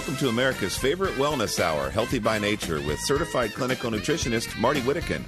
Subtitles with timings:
[0.00, 5.22] Welcome to America's favorite wellness hour, Healthy by Nature, with certified clinical nutritionist Marty Whittakin.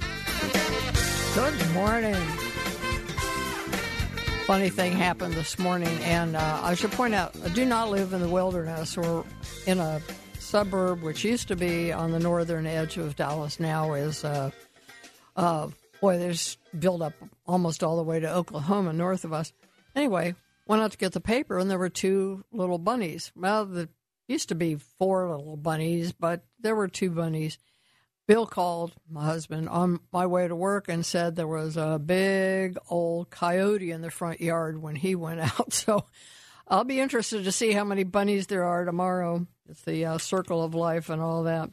[1.35, 2.15] Good morning.
[4.47, 8.13] Funny thing happened this morning, and uh, I should point out I do not live
[8.13, 9.23] in the wilderness or
[9.67, 10.01] in a
[10.39, 14.49] suburb which used to be on the northern edge of Dallas, now is, uh,
[15.35, 15.67] uh,
[16.01, 17.13] boy, there's built up
[17.45, 19.53] almost all the way to Oklahoma north of us.
[19.95, 20.33] Anyway,
[20.65, 23.31] went out to get the paper, and there were two little bunnies.
[23.35, 23.87] Well, the
[24.27, 27.57] used to be four little bunnies, but there were two bunnies.
[28.25, 32.77] Bill called my husband on my way to work and said there was a big
[32.89, 35.73] old coyote in the front yard when he went out.
[35.73, 36.05] So
[36.67, 39.45] I'll be interested to see how many bunnies there are tomorrow.
[39.69, 41.69] It's the uh, circle of life and all that.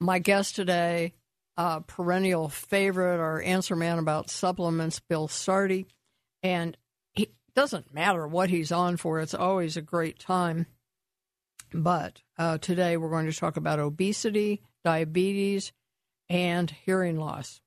[0.00, 1.14] My guest today,
[1.56, 5.86] uh, perennial favorite, our answer man about supplements, Bill Sardi.
[6.42, 6.76] And
[7.14, 10.66] it doesn't matter what he's on for, it's always a great time.
[11.72, 15.72] But uh, today we're going to talk about obesity, diabetes,
[16.28, 17.60] and hearing loss.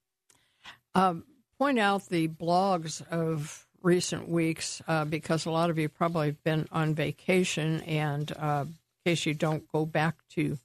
[0.96, 1.24] Um,
[1.58, 6.44] point out the blogs of recent weeks uh, because a lot of you probably have
[6.44, 10.58] been on vacation, and uh, in case you don't go back to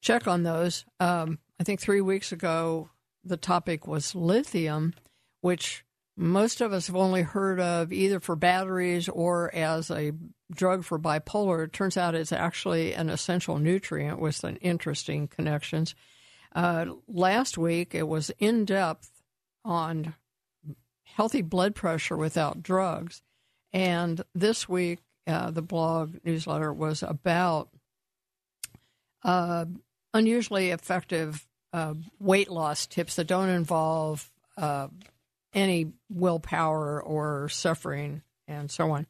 [0.00, 2.88] check on those, um, I think three weeks ago
[3.22, 4.94] the topic was lithium,
[5.42, 5.84] which
[6.16, 10.12] most of us have only heard of either for batteries or as a
[10.50, 11.64] drug for bipolar.
[11.64, 15.94] It turns out it's actually an essential nutrient with some interesting connections.
[16.54, 19.10] Uh, last week, it was in depth
[19.64, 20.14] on
[21.04, 23.22] healthy blood pressure without drugs.
[23.72, 27.68] And this week, uh, the blog newsletter was about
[29.22, 29.66] uh,
[30.12, 34.88] unusually effective uh, weight loss tips that don't involve uh,
[35.52, 39.06] any willpower or suffering and so on.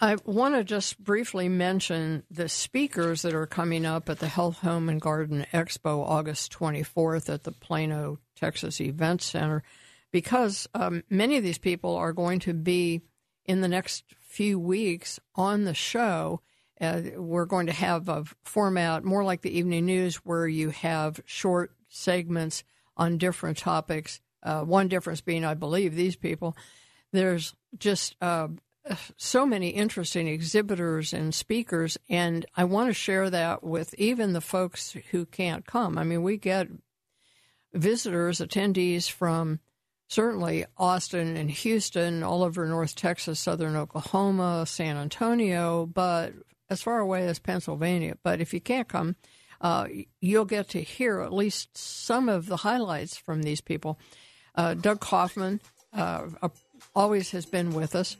[0.00, 4.58] I want to just briefly mention the speakers that are coming up at the Health
[4.58, 9.62] Home and Garden Expo August 24th at the Plano, Texas Event Center,
[10.10, 13.02] because um, many of these people are going to be
[13.46, 16.40] in the next few weeks on the show.
[16.80, 21.20] Uh, we're going to have a format more like the evening news where you have
[21.24, 22.64] short segments
[22.96, 24.20] on different topics.
[24.42, 26.56] Uh, one difference being, I believe, these people.
[27.12, 28.48] There's just uh,
[29.16, 34.40] so many interesting exhibitors and speakers, and I want to share that with even the
[34.40, 35.96] folks who can't come.
[35.98, 36.68] I mean, we get
[37.72, 39.60] visitors, attendees from
[40.08, 46.32] certainly Austin and Houston, all over North Texas, southern Oklahoma, San Antonio, but
[46.70, 48.16] as far away as Pennsylvania.
[48.22, 49.16] But if you can't come,
[49.60, 49.88] uh,
[50.20, 53.98] you'll get to hear at least some of the highlights from these people.
[54.54, 55.60] Uh, Doug Kaufman
[55.92, 56.28] uh,
[56.94, 58.16] always has been with us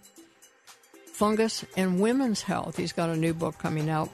[1.14, 2.76] fungus, and women's health.
[2.76, 4.10] He's got a new book coming out.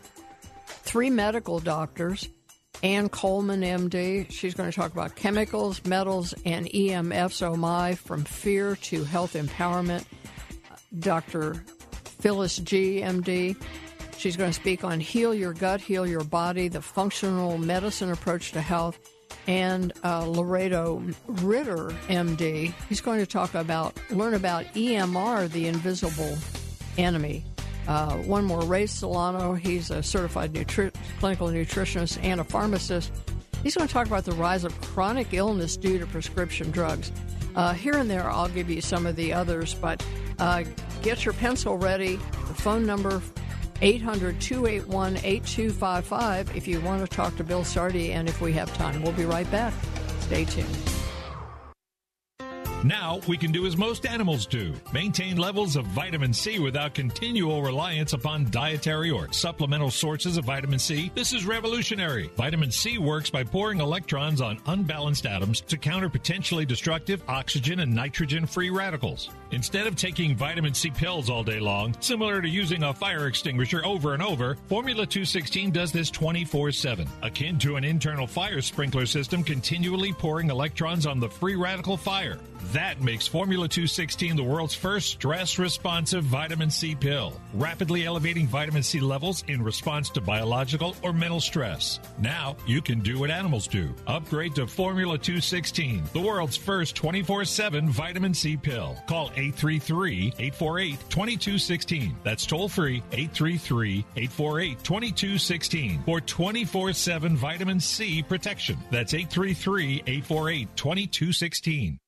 [0.66, 2.28] Three medical doctors,
[2.82, 4.30] Ann Coleman, MD.
[4.30, 7.42] She's going to talk about chemicals, metals, and EMFs.
[7.42, 10.04] Oh my, from fear to health empowerment.
[10.98, 11.64] Dr.
[12.04, 13.56] Phyllis G, MD.
[14.18, 18.52] She's going to speak on heal your gut, heal your body, the functional medicine approach
[18.52, 18.98] to health.
[19.46, 26.36] And uh, Laredo Ritter, MD, he's going to talk about, learn about EMR, the invisible
[26.98, 27.44] enemy.
[27.88, 29.54] Uh, one more, Ray Solano.
[29.54, 33.12] He's a certified nutri- clinical nutritionist and a pharmacist.
[33.62, 37.12] He's going to talk about the rise of chronic illness due to prescription drugs.
[37.54, 40.04] Uh, here and there, I'll give you some of the others, but
[40.38, 40.64] uh,
[41.02, 42.16] get your pencil ready.
[42.16, 43.20] The phone number
[43.82, 48.72] 800 281 8255 if you want to talk to Bill Sardi and if we have
[48.74, 49.02] time.
[49.02, 49.72] We'll be right back.
[50.20, 50.99] Stay tuned.
[52.84, 57.62] Now we can do as most animals do maintain levels of vitamin C without continual
[57.62, 61.12] reliance upon dietary or supplemental sources of vitamin C.
[61.14, 62.30] This is revolutionary.
[62.36, 67.94] Vitamin C works by pouring electrons on unbalanced atoms to counter potentially destructive oxygen and
[67.94, 69.28] nitrogen free radicals.
[69.50, 73.84] Instead of taking vitamin C pills all day long, similar to using a fire extinguisher
[73.84, 79.04] over and over, Formula 216 does this 24 7, akin to an internal fire sprinkler
[79.04, 82.38] system continually pouring electrons on the free radical fire.
[82.72, 88.84] That makes Formula 216 the world's first stress responsive vitamin C pill, rapidly elevating vitamin
[88.84, 91.98] C levels in response to biological or mental stress.
[92.20, 93.92] Now you can do what animals do.
[94.06, 98.96] Upgrade to Formula 216, the world's first 24 7 vitamin C pill.
[99.08, 102.16] Call 833 848 2216.
[102.22, 108.78] That's toll free 833 848 2216 for 24 7 vitamin C protection.
[108.92, 111.98] That's 833 848 2216.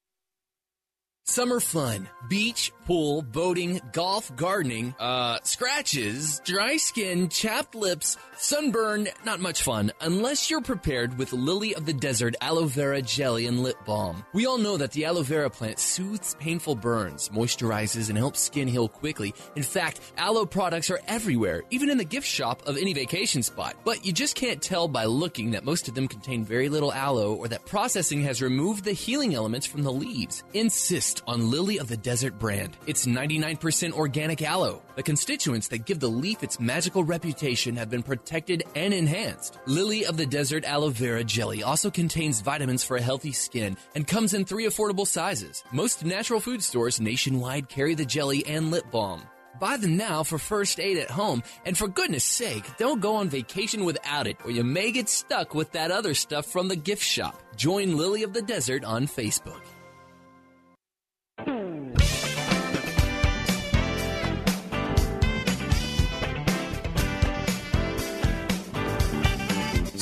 [1.32, 9.40] Summer fun, beach, pool, boating, golf, gardening, uh, scratches, dry skin, chapped lips, sunburn, not
[9.40, 13.76] much fun unless you're prepared with Lily of the Desert aloe vera jelly and lip
[13.84, 14.24] balm.
[14.32, 18.68] We all know that the aloe vera plant soothes painful burns, moisturizes, and helps skin
[18.68, 19.34] heal quickly.
[19.54, 23.76] In fact, aloe products are everywhere, even in the gift shop of any vacation spot.
[23.84, 27.34] But you just can't tell by looking that most of them contain very little aloe
[27.34, 30.42] or that processing has removed the healing elements from the leaves.
[30.54, 32.76] Insist on Lily of the Desert brand.
[32.84, 34.82] It's 99% organic aloe.
[34.96, 39.58] The constituents that give the leaf its magical reputation have been protected and enhanced.
[39.66, 44.06] Lily of the Desert aloe vera jelly also contains vitamins for a healthy skin and
[44.06, 45.62] comes in three affordable sizes.
[45.70, 49.22] Most natural food stores nationwide carry the jelly and lip balm.
[49.60, 53.28] Buy them now for first aid at home, and for goodness sake, don't go on
[53.28, 57.04] vacation without it, or you may get stuck with that other stuff from the gift
[57.04, 57.40] shop.
[57.54, 59.62] Join Lily of the Desert on Facebook.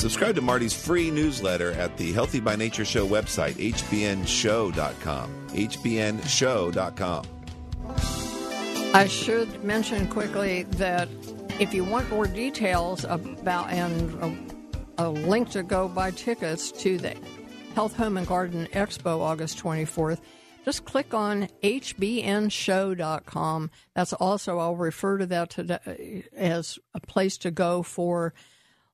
[0.01, 5.47] Subscribe to Marty's free newsletter at the Healthy by Nature Show website, hbnshow.com.
[5.49, 7.25] hbnshow.com.
[8.95, 11.07] I should mention quickly that
[11.59, 14.11] if you want more details about and
[14.97, 17.15] a, a link to go buy tickets to the
[17.75, 20.21] Health Home and Garden Expo August 24th,
[20.65, 22.49] just click on hbnshow.com.
[23.93, 28.33] That's also, I'll refer to that today as a place to go for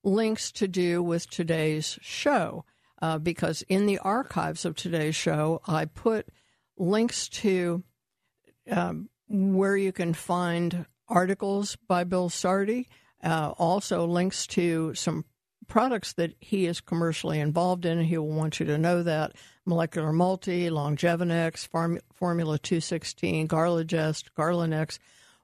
[0.04, 2.66] links to do with today's show.
[3.00, 6.28] Uh, because in the archives of today's show, I put
[6.78, 7.84] links to
[8.72, 12.88] um, where you can find articles by Bill Sardi,
[13.24, 15.26] uh, also links to some
[15.68, 18.02] products that he is commercially involved in.
[18.02, 19.34] He will want you to know that
[19.66, 24.98] Molecular Multi, Longevinex, Farm, Formula 216, Garligest, Garlinex,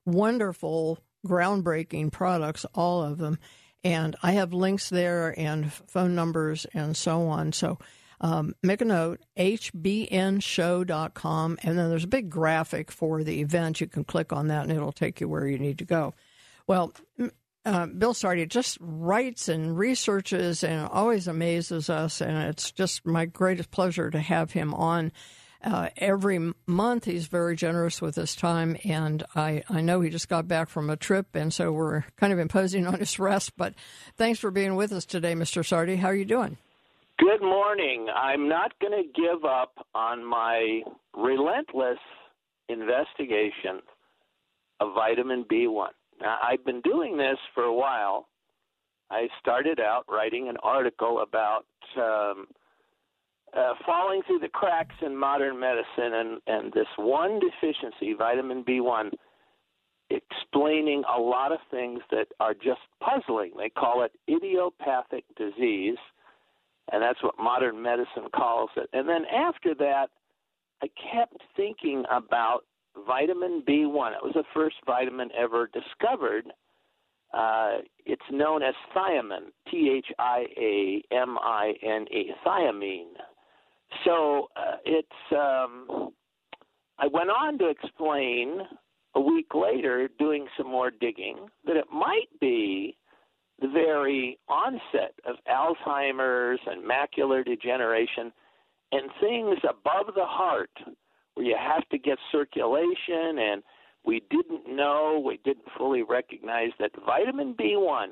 [0.05, 3.38] wonderful, groundbreaking products, all of them.
[3.83, 7.51] And I have links there and phone numbers and so on.
[7.51, 7.80] So
[8.21, 10.07] um, make a note, hbnshow.com.
[11.62, 13.81] And then there's a big graphic for the event.
[13.81, 16.13] You can click on that and it'll take you where you need to go.
[16.65, 16.94] Well,
[17.65, 22.21] uh, Bill Sardi just writes and researches and always amazes us.
[22.21, 25.12] And it's just my greatest pleasure to have him on
[25.63, 27.06] uh, every month.
[27.06, 30.89] He's very generous with his time, and I, I know he just got back from
[30.89, 33.54] a trip, and so we're kind of imposing on his rest.
[33.57, 33.74] But
[34.18, 35.65] thanks for being with us today, Mr.
[35.65, 35.98] Sardi.
[35.98, 36.57] How are you doing?
[37.19, 38.07] Good morning.
[38.13, 40.81] I'm not going to give up on my
[41.15, 42.00] relentless
[42.69, 43.81] investigation
[44.80, 45.89] of vitamin B1.
[46.21, 48.27] Now, I've been doing this for a while.
[49.12, 51.65] I started out writing an article about
[51.98, 52.48] um,
[53.57, 59.12] uh, falling through the cracks in modern medicine and, and this one deficiency, vitamin B1,
[60.10, 63.51] explaining a lot of things that are just puzzling.
[63.57, 65.98] They call it idiopathic disease,
[66.91, 68.89] and that's what modern medicine calls it.
[68.93, 70.07] And then after that,
[70.81, 72.65] I kept thinking about
[73.07, 74.12] vitamin B1.
[74.13, 76.45] It was the first vitamin ever discovered.
[77.33, 83.13] Uh, it's known as thiamine, T H I A M I N E, thiamine.
[84.05, 85.07] So uh, it's.
[85.31, 86.12] Um,
[87.00, 88.62] I went on to explain
[89.15, 92.97] a week later, doing some more digging, that it might be
[93.59, 98.31] the very onset of Alzheimer's and macular degeneration
[98.91, 100.71] and things above the heart
[101.33, 103.63] where you have to get circulation and
[104.05, 108.09] we didn't know, we didn't fully recognize that vitamin B1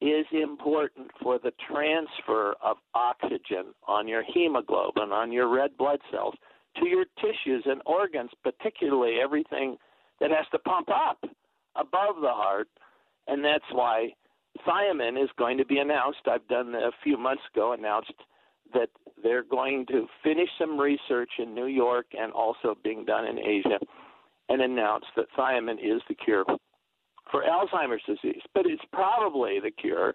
[0.00, 6.34] is important for the transfer of oxygen on your hemoglobin, on your red blood cells,
[6.76, 9.76] to your tissues and organs, particularly everything
[10.20, 11.18] that has to pump up
[11.76, 12.68] above the heart.
[13.26, 14.14] And that's why
[14.66, 16.20] thiamine is going to be announced.
[16.26, 18.14] I've done a few months ago announced
[18.72, 18.88] that
[19.22, 23.78] they're going to finish some research in New York and also being done in Asia
[24.48, 26.44] and announce that thiamine is the cure
[27.30, 30.14] for Alzheimer's disease, but it's probably the cure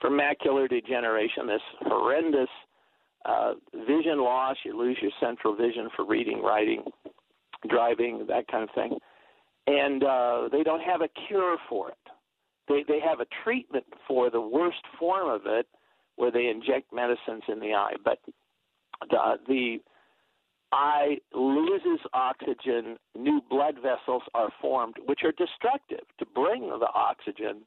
[0.00, 2.48] for macular degeneration, this horrendous
[3.24, 3.54] uh,
[3.86, 4.56] vision loss.
[4.64, 6.84] You lose your central vision for reading, writing,
[7.68, 8.98] driving, that kind of thing.
[9.66, 11.96] And uh, they don't have a cure for it.
[12.68, 15.66] They they have a treatment for the worst form of it,
[16.16, 17.94] where they inject medicines in the eye.
[18.04, 18.18] But
[19.10, 19.78] the the
[20.72, 27.62] eye loses oxygen, new blood vessels are formed, which are destructive to bring the oxygen.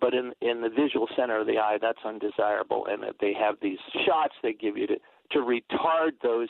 [0.00, 3.78] But in in the visual center of the eye, that's undesirable, and they have these
[4.06, 4.96] shots they give you to
[5.32, 6.48] to retard those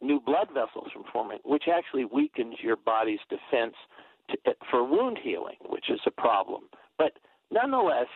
[0.00, 3.74] new blood vessels from forming, which actually weakens your body's defense
[4.30, 4.36] to,
[4.70, 6.64] for wound healing, which is a problem.
[6.98, 7.12] But
[7.50, 8.08] nonetheless,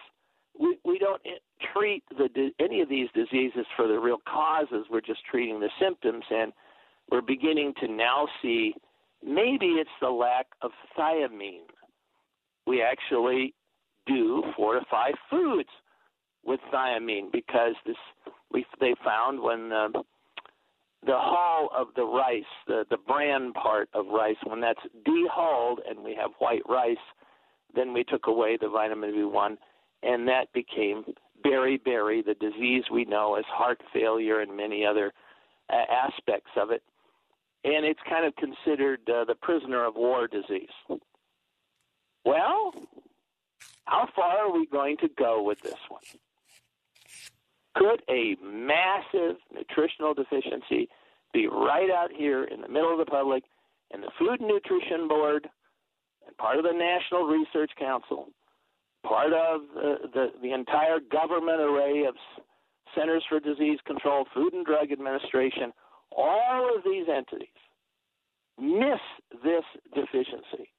[0.58, 1.38] we, we don't eh,
[1.72, 4.86] treat the, any of these diseases for the real causes.
[4.90, 6.52] We're just treating the symptoms, and
[7.10, 8.74] we're beginning to now see
[9.24, 11.66] maybe it's the lack of thiamine.
[12.66, 13.54] We actually
[14.06, 15.68] do fortify foods
[16.44, 17.96] with thiamine because this
[18.52, 20.02] we they found when the
[21.06, 26.04] the hull of the rice, the the bran part of rice, when that's dehulled and
[26.04, 26.96] we have white rice,
[27.74, 29.56] then we took away the vitamin B1,
[30.02, 31.04] and that became
[31.44, 35.12] beriberi, the disease we know as heart failure and many other
[35.72, 36.82] uh, aspects of it.
[37.62, 40.68] And it's kind of considered uh, the prisoner of war disease.
[42.24, 42.72] Well,
[43.84, 46.02] how far are we going to go with this one?
[47.76, 50.88] Could a massive nutritional deficiency
[51.32, 53.44] be right out here in the middle of the public,
[53.92, 55.48] and the Food and Nutrition Board,
[56.26, 58.28] and part of the National Research Council,
[59.06, 62.14] part of the, the, the entire government array of
[62.94, 65.72] Centers for Disease Control, Food and Drug Administration,
[66.16, 67.48] all of these entities
[68.58, 69.00] miss
[69.42, 69.64] this
[69.94, 70.70] deficiency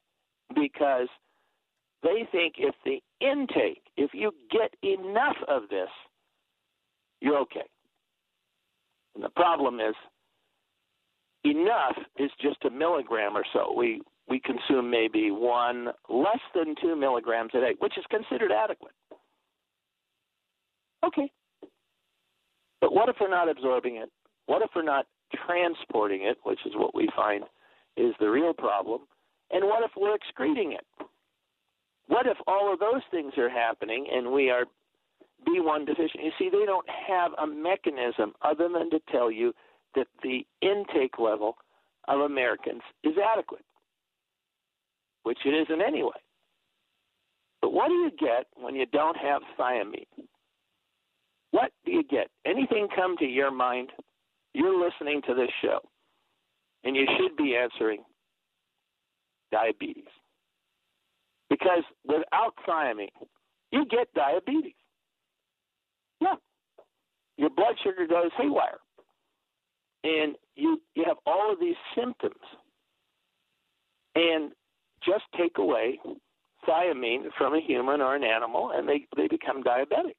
[0.54, 1.08] because
[2.04, 5.90] they think if the intake, if you get enough of this,
[7.22, 7.66] you're okay.
[9.16, 9.96] And the problem is,
[11.44, 13.74] enough is just a milligram or so.
[13.76, 18.94] We we consume maybe one less than two milligrams a day, which is considered adequate.
[21.06, 21.30] Okay.
[22.80, 24.10] But what if we're not absorbing it?
[24.46, 25.06] What if we're not
[25.46, 27.44] transporting it, which is what we find
[27.98, 29.02] is the real problem?
[29.52, 30.86] And what if we're excreting it?
[32.08, 34.66] What if all of those things are happening and we are
[35.48, 36.24] B1 deficient?
[36.24, 39.54] You see, they don't have a mechanism other than to tell you
[39.96, 41.58] that the intake level
[42.08, 43.64] of Americans is adequate
[45.24, 46.20] which it isn't anyway.
[47.62, 50.06] But what do you get when you don't have thiamine?
[51.52, 52.28] What do you get?
[52.46, 53.92] Anything come to your mind?
[54.54, 55.80] You're listening to this show,
[56.84, 58.04] and you should be answering
[59.52, 60.04] diabetes.
[61.50, 63.10] Because without thiamine,
[63.72, 64.74] you get diabetes.
[66.20, 66.36] Yeah.
[67.38, 68.80] Your blood sugar goes haywire.
[70.04, 72.36] And you, you have all of these symptoms.
[74.16, 74.52] And
[75.04, 76.00] just take away
[76.68, 80.16] thiamine from a human or an animal and they, they become diabetic.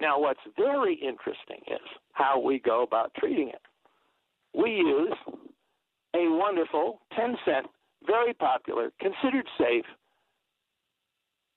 [0.00, 1.80] Now, what's very interesting is
[2.12, 3.62] how we go about treating it.
[4.56, 5.14] We use
[6.14, 7.66] a wonderful 10 cent,
[8.06, 9.84] very popular, considered safe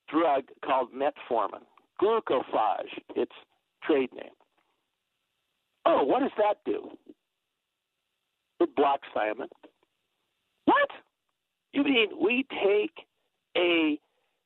[0.08, 1.62] drug called metformin,
[2.00, 3.32] glucophage, its
[3.84, 4.32] trade name.
[5.84, 6.90] Oh, what does that do?
[8.60, 9.48] It blocks thiamine.
[10.64, 10.88] What?
[11.72, 13.06] You mean we take
[13.56, 13.98] a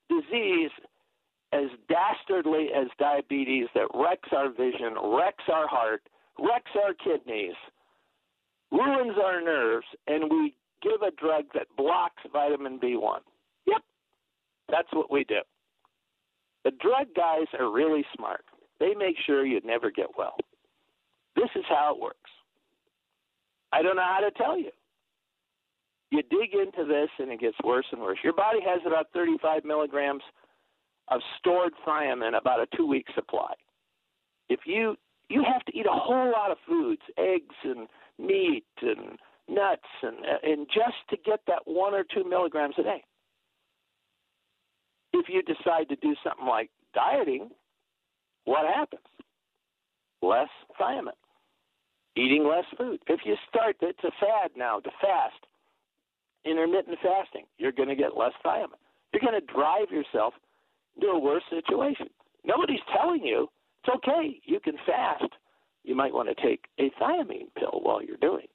[0.09, 0.71] disease
[1.53, 6.03] as dastardly as diabetes that wrecks our vision, wrecks our heart,
[6.39, 7.55] wrecks our kidneys,
[8.71, 13.21] ruins our nerves, and we give a drug that blocks vitamin B1?
[13.67, 13.83] Yep,
[14.71, 15.41] that's what we do.
[16.65, 18.45] The drug guys are really smart.
[18.81, 20.37] They make sure you never get well.
[21.37, 22.31] This is how it works.
[23.73, 24.71] I don't know how to tell you
[26.13, 28.19] you dig into this and it gets worse and worse.
[28.23, 30.23] Your body has about 35 milligrams
[31.09, 33.55] of stored thiamine, about a two week supply.
[34.49, 34.97] If you
[35.29, 39.19] you have to eat a whole lot of foods, eggs and meat and
[39.49, 43.05] nuts, and and just to get that one or two milligrams a day.
[45.13, 47.51] If you decide to do something like dieting,
[48.45, 49.03] what happens?
[50.23, 50.49] Less
[50.81, 51.13] thiamine.
[52.17, 53.01] Eating less food.
[53.07, 55.47] If you start, it's a fad now to fast
[56.45, 58.81] intermittent fasting, you're going to get less thiamine.
[59.13, 60.35] You're going to drive yourself
[60.97, 62.09] into a worse situation.
[62.45, 63.49] Nobody's telling you
[63.85, 64.41] it's okay.
[64.45, 65.33] You can fast.
[65.85, 68.47] You might want to take a thiamine pill while you're doing.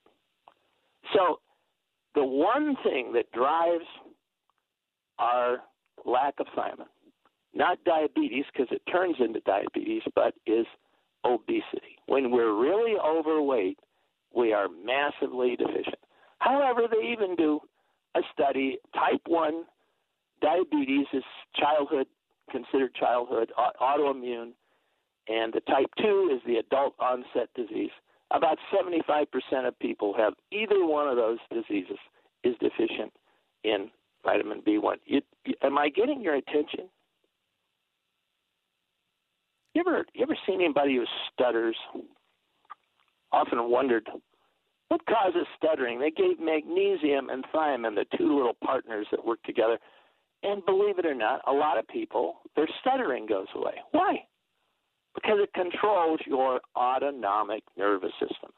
[1.14, 1.40] So,
[2.16, 3.86] the one thing that drives
[5.20, 5.58] our
[6.06, 6.88] lack of thiamine,
[7.54, 10.66] not diabetes because it turns into diabetes, but is
[11.26, 11.98] obesity.
[12.08, 13.80] When we're really overweight,
[14.36, 16.00] we are massively deficient.
[16.40, 17.60] However, they even do
[18.16, 18.78] a study.
[18.94, 19.64] Type 1
[20.42, 21.24] diabetes is
[21.56, 22.08] childhood,
[22.52, 23.52] considered childhood,
[23.82, 24.52] autoimmune,
[25.28, 27.92] and the type 2 is the adult onset disease.
[28.32, 29.26] About 75%
[29.68, 31.98] of people have either one of those diseases
[32.44, 33.14] is deficient
[33.64, 33.90] in
[34.24, 34.96] vitamin B1.
[35.06, 35.22] You,
[35.62, 36.90] am I getting your attention?
[39.74, 41.76] You ever you ever seen anybody who stutters?
[43.32, 44.10] Often wondered
[44.88, 46.00] what causes stuttering.
[46.00, 49.78] They gave magnesium and thiamine, the two little partners that work together,
[50.44, 53.76] and believe it or not, a lot of people their stuttering goes away.
[53.92, 54.24] Why?
[55.16, 58.52] Because it controls your autonomic nervous system.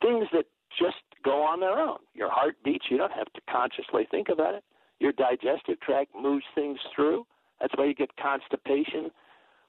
[0.00, 0.44] Things that
[0.78, 1.98] just go on their own.
[2.14, 4.64] Your heart beats, you don't have to consciously think about it.
[5.00, 7.26] Your digestive tract moves things through.
[7.60, 9.10] That's why you get constipation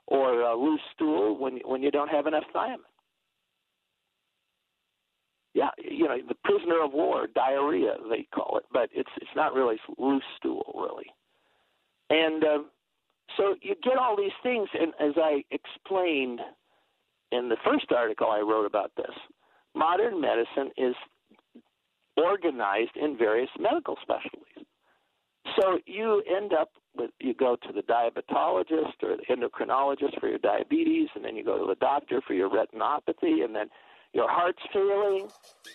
[0.07, 2.77] or a loose stool when when you don't have enough thiamine.
[5.55, 9.53] Yeah, you know, the prisoner of war, diarrhea they call it, but it's it's not
[9.53, 11.05] really loose stool really.
[12.09, 12.57] And uh,
[13.37, 16.41] so you get all these things, and as I explained
[17.31, 19.15] in the first article I wrote about this,
[19.73, 20.93] modern medicine is
[22.17, 24.65] organized in various medical specialties.
[25.57, 30.39] So you end up with you go to the diabetologist or the endocrinologist for your
[30.39, 33.67] diabetes, and then you go to the doctor for your retinopathy, and then
[34.15, 35.27] your heart's failing,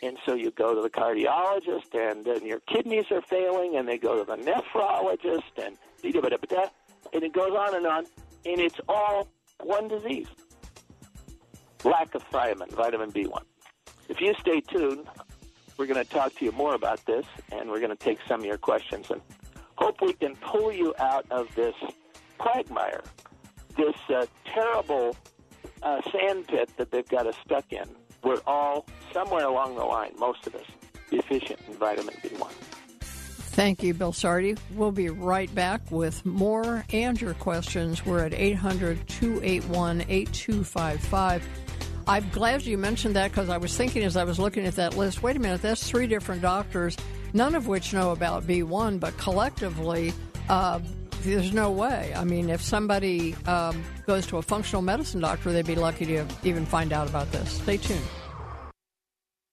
[0.03, 3.99] and so you go to the cardiologist, and then your kidneys are failing, and they
[3.99, 5.77] go to the nephrologist, and
[7.13, 8.07] and it goes on and on,
[8.47, 9.29] and it's all
[9.63, 10.27] one disease:
[11.85, 13.43] lack of thiamine, vitamin B1.
[14.09, 15.07] If you stay tuned,
[15.77, 18.41] we're going to talk to you more about this, and we're going to take some
[18.41, 19.21] of your questions and
[19.77, 21.75] hope we can pull you out of this
[22.39, 23.03] quagmire,
[23.77, 25.15] this uh, terrible
[25.83, 27.85] uh, sand pit that they've got us stuck in.
[28.23, 30.67] We're all, somewhere along the line, most of us,
[31.11, 32.51] deficient in vitamin B1.
[33.01, 34.57] Thank you, Bill Sardi.
[34.75, 38.07] We'll be right back with more and your questions.
[38.07, 41.49] We're at 800 281 8255.
[42.07, 44.97] I'm glad you mentioned that because I was thinking as I was looking at that
[44.97, 46.97] list wait a minute, that's three different doctors
[47.33, 50.13] none of which know about B1, but collectively,
[50.49, 50.81] uh,
[51.23, 52.13] there's no way.
[52.17, 56.27] I mean, if somebody um, goes to a functional medicine doctor, they'd be lucky to
[56.45, 57.53] even find out about this.
[57.53, 58.05] Stay tuned.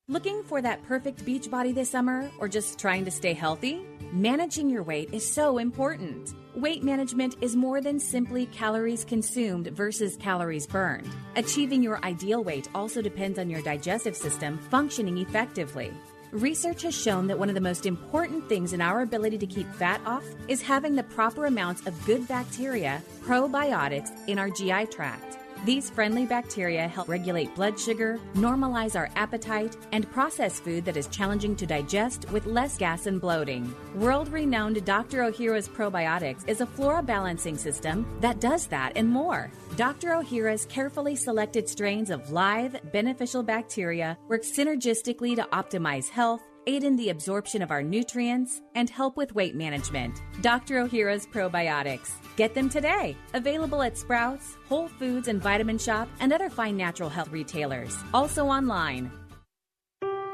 [0.10, 3.86] Looking for that perfect beach body this summer or just trying to stay healthy?
[4.14, 6.34] Managing your weight is so important.
[6.56, 11.10] Weight management is more than simply calories consumed versus calories burned.
[11.36, 15.92] Achieving your ideal weight also depends on your digestive system functioning effectively.
[16.32, 19.72] Research has shown that one of the most important things in our ability to keep
[19.76, 25.38] fat off is having the proper amounts of good bacteria, probiotics, in our GI tract.
[25.66, 31.08] These friendly bacteria help regulate blood sugar, normalize our appetite, and process food that is
[31.08, 33.74] challenging to digest with less gas and bloating.
[33.96, 35.20] World renowned Dr.
[35.24, 39.52] Ohhira's Probiotics is a flora balancing system that does that and more.
[39.76, 40.10] Dr.
[40.10, 46.96] Ohhira's carefully selected strains of live, beneficial bacteria work synergistically to optimize health aid in
[46.96, 50.22] the absorption of our nutrients, and help with weight management.
[50.42, 50.86] Dr.
[50.86, 52.12] Ohhira's Probiotics.
[52.36, 53.18] Get them today.
[53.34, 57.98] Available at Sprouts, Whole Foods and Vitamin Shoppe, and other fine natural health retailers.
[58.14, 59.10] Also online.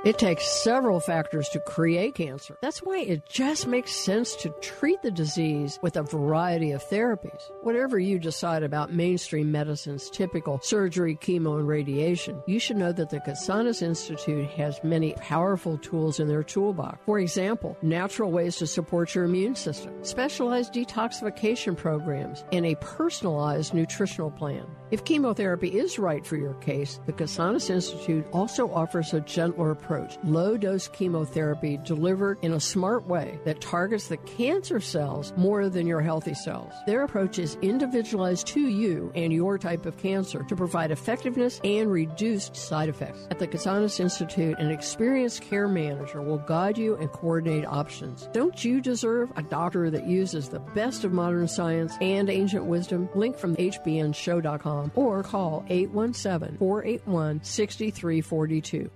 [0.03, 2.57] It takes several factors to create cancer.
[2.59, 7.41] That's why it just makes sense to treat the disease with a variety of therapies.
[7.61, 13.11] Whatever you decide about mainstream medicine's typical surgery, chemo, and radiation, you should know that
[13.11, 16.99] the Casanas Institute has many powerful tools in their toolbox.
[17.05, 23.73] For example, natural ways to support your immune system, specialized detoxification programs, and a personalized
[23.73, 24.65] nutritional plan.
[24.91, 29.92] If chemotherapy is right for your case, the Casanas Institute also offers a gentler approach
[29.93, 35.69] approach low dose chemotherapy delivered in a smart way that targets the cancer cells more
[35.69, 36.73] than your healthy cells.
[36.87, 41.91] Their approach is individualized to you and your type of cancer to provide effectiveness and
[41.91, 43.27] reduced side effects.
[43.29, 48.27] At the Casanas Institute, an experienced care manager will guide you and coordinate options.
[48.33, 53.09] Don't you deserve a doctor that uses the best of modern science and ancient wisdom?
[53.13, 58.89] Link from hbnshow.com or call 817 481 6342.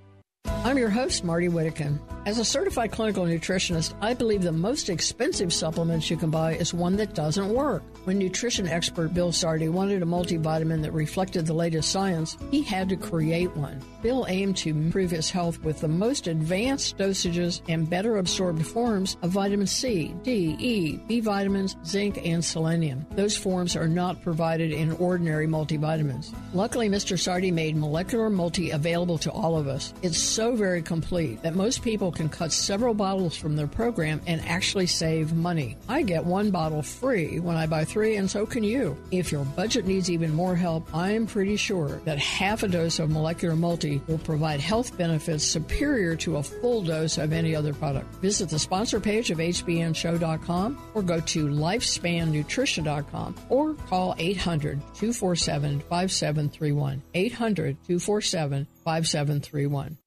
[0.47, 1.99] I'm your host, Marty Whittekin.
[2.27, 6.73] As a certified clinical nutritionist, I believe the most expensive supplements you can buy is
[6.73, 7.83] one that doesn't work.
[8.03, 12.89] When nutrition expert Bill Sardi wanted a multivitamin that reflected the latest science, he had
[12.89, 13.81] to create one.
[14.01, 19.15] Bill aimed to improve his health with the most advanced dosages and better absorbed forms
[19.21, 23.05] of vitamin C, D, E, B vitamins, zinc, and selenium.
[23.11, 26.35] Those forms are not provided in ordinary multivitamins.
[26.53, 27.17] Luckily, Mr.
[27.17, 29.93] Sardi made Molecular Multi available to all of us.
[30.01, 34.39] It's so very complete that most people can cut several bottles from their program and
[34.41, 35.75] actually save money.
[35.89, 38.95] I get one bottle free when I buy three, and so can you.
[39.09, 43.09] If your budget needs even more help, I'm pretty sure that half a dose of
[43.09, 48.13] Molecular Multi will provide health benefits superior to a full dose of any other product.
[48.21, 57.01] Visit the sponsor page of HBNShow.com or go to LifespanNutrition.com or call 800 247 5731.
[57.15, 59.97] 800 247 5731.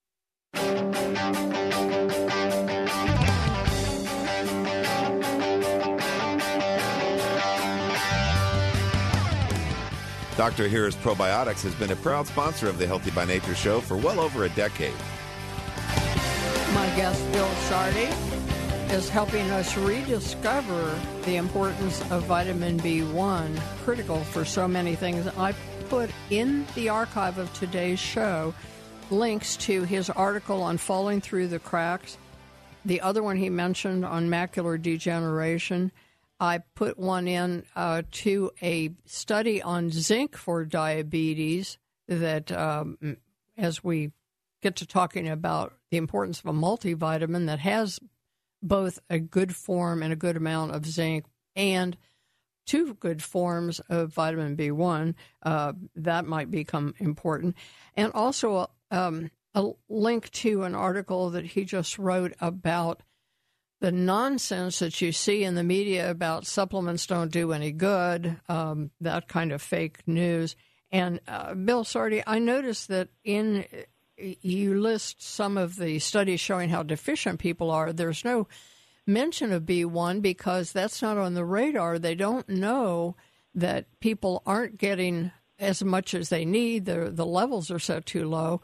[10.41, 10.71] Dr.
[10.71, 14.19] Ohhira's Probiotics has been a proud sponsor of the Healthy by Nature show for well
[14.19, 14.95] over a decade.
[16.73, 18.09] My guest, Bill Sardi,
[18.89, 25.27] is helping us rediscover the importance of vitamin B1, critical for so many things.
[25.37, 25.53] I
[25.91, 28.55] put in the archive of today's show
[29.11, 32.19] links to his article on falling through the cracks,
[32.85, 35.93] the other one he mentioned on macular degeneration
[36.41, 41.77] I put one in uh, to a study on zinc for diabetes
[42.09, 43.19] that, um,
[43.59, 44.13] as we
[44.63, 48.01] get to talking about the importance of a multivitamin that has
[48.63, 51.97] both a good form and a good amount of zinc and
[52.65, 57.55] two good forms of vitamin B1, uh, that might become important.
[57.97, 63.03] And also um, a link to an article that he just wrote about
[63.81, 68.91] the nonsense that you see in the media about supplements don't do any good, um,
[69.01, 70.55] that kind of fake news.
[70.93, 73.65] And uh, Bill Sardi, I noticed that in
[74.17, 77.93] you list some of the studies showing how deficient people are.
[77.93, 78.49] There's no
[79.07, 81.99] mention of B1 because that's not on the radar.
[81.99, 83.17] They don't know
[83.55, 86.85] that people aren't getting as much as they need.
[86.85, 88.61] The the levels are set too low.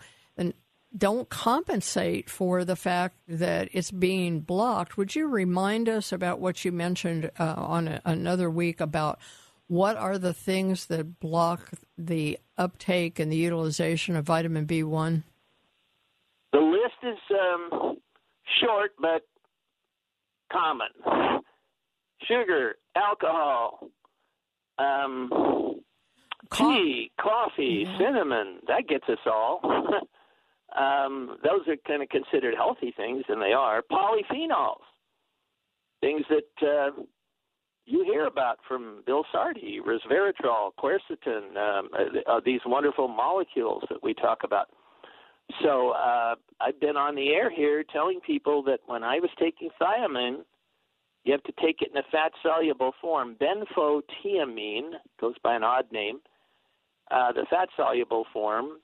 [0.96, 4.96] Don't compensate for the fact that it's being blocked.
[4.96, 9.18] Would you remind us about what you mentioned uh, on a, another week about
[9.68, 15.24] what are the things that block the uptake and the utilization of vitamin B1?
[16.52, 17.96] The list is um,
[18.60, 19.22] short but
[20.50, 21.42] common
[22.26, 23.88] sugar, alcohol,
[24.78, 25.30] um,
[26.52, 27.98] tea, coffee, mm-hmm.
[27.98, 28.58] cinnamon.
[28.68, 29.60] That gets us all.
[30.74, 33.82] um, those are kind of considered healthy things, and they are.
[33.90, 34.82] Polyphenols,
[36.00, 37.02] things that uh,
[37.84, 44.02] you hear about from Bill Sardi, resveratrol, quercetin, um, uh, uh, these wonderful molecules that
[44.02, 44.68] we talk about.
[45.62, 49.70] So uh, I've been on the air here telling people that when I was taking
[49.80, 50.38] thiamine,
[51.24, 53.36] you have to take it in a fat soluble form.
[53.40, 56.18] Benfotiamine goes by an odd name.
[57.10, 58.78] Uh, the fat soluble form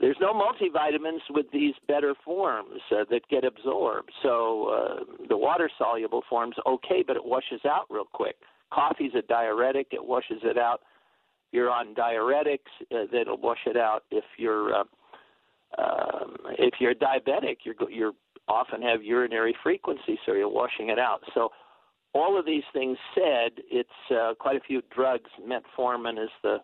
[0.00, 4.10] there's no multivitamins with these better forms uh, that get absorbed.
[4.22, 8.36] So uh, the water soluble form's okay, but it washes out real quick.
[8.72, 10.80] Coffee's a diuretic; it washes it out.
[11.48, 12.58] If you're on diuretics,
[12.92, 14.04] uh, that'll wash it out.
[14.10, 14.84] If you're uh,
[15.78, 18.12] um, if you're diabetic, you're you're
[18.48, 21.20] often have urinary frequency, so you're washing it out.
[21.34, 21.50] So
[22.14, 25.30] all of these things said, it's uh, quite a few drugs.
[25.46, 26.58] Metformin is the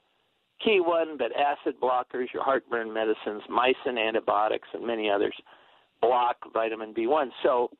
[0.64, 5.34] key one, but acid blockers, your heartburn medicines, mycin antibiotics, and many others
[6.00, 7.28] block vitamin B1.
[7.42, 7.70] So,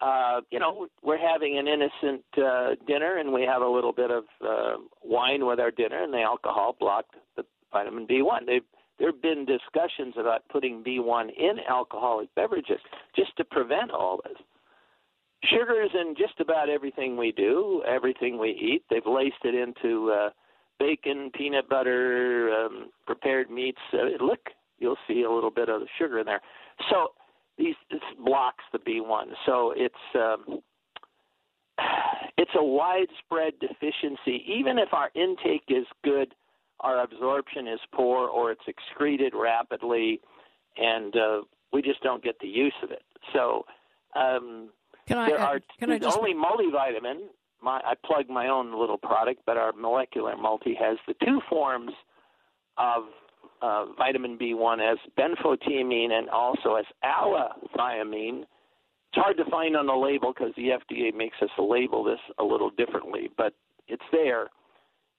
[0.00, 4.10] uh, you know, we're having an innocent uh, dinner and we have a little bit
[4.10, 8.46] of uh, wine with our dinner, and the alcohol blocked the vitamin B1.
[8.46, 8.62] They've,
[8.98, 12.80] there have been discussions about putting B1 in alcoholic beverages
[13.16, 14.36] just to prevent all this.
[15.44, 18.82] Sugars in just about everything we do, everything we eat.
[18.90, 20.30] They've laced it into uh,
[20.78, 23.80] bacon, peanut butter, um, prepared meats.
[23.92, 26.40] Uh, look, you'll see a little bit of sugar in there.
[26.90, 27.08] So
[27.56, 29.32] these this blocks the B1.
[29.46, 30.60] So it's um,
[32.38, 34.44] it's a widespread deficiency.
[34.46, 36.34] Even if our intake is good,
[36.80, 40.20] our absorption is poor, or it's excreted rapidly,
[40.76, 41.40] and uh,
[41.72, 43.02] we just don't get the use of it.
[43.32, 43.66] So
[44.14, 44.70] um,
[45.06, 46.16] can I, there are can I just...
[46.16, 47.26] only multivitamin
[47.62, 51.92] my I plug my own little product, but our molecular multi has the two forms
[52.76, 53.04] of
[53.62, 58.42] uh, vitamin B1 as benfotiamine and also as allithiamine.
[58.42, 62.44] It's hard to find on the label because the FDA makes us label this a
[62.44, 63.54] little differently, but
[63.88, 64.48] it's there,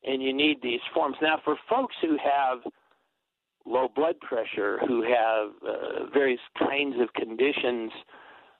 [0.04, 1.18] and you need these forms.
[1.22, 2.60] Now, for folks who have
[3.66, 7.92] low blood pressure, who have uh, various kinds of conditions,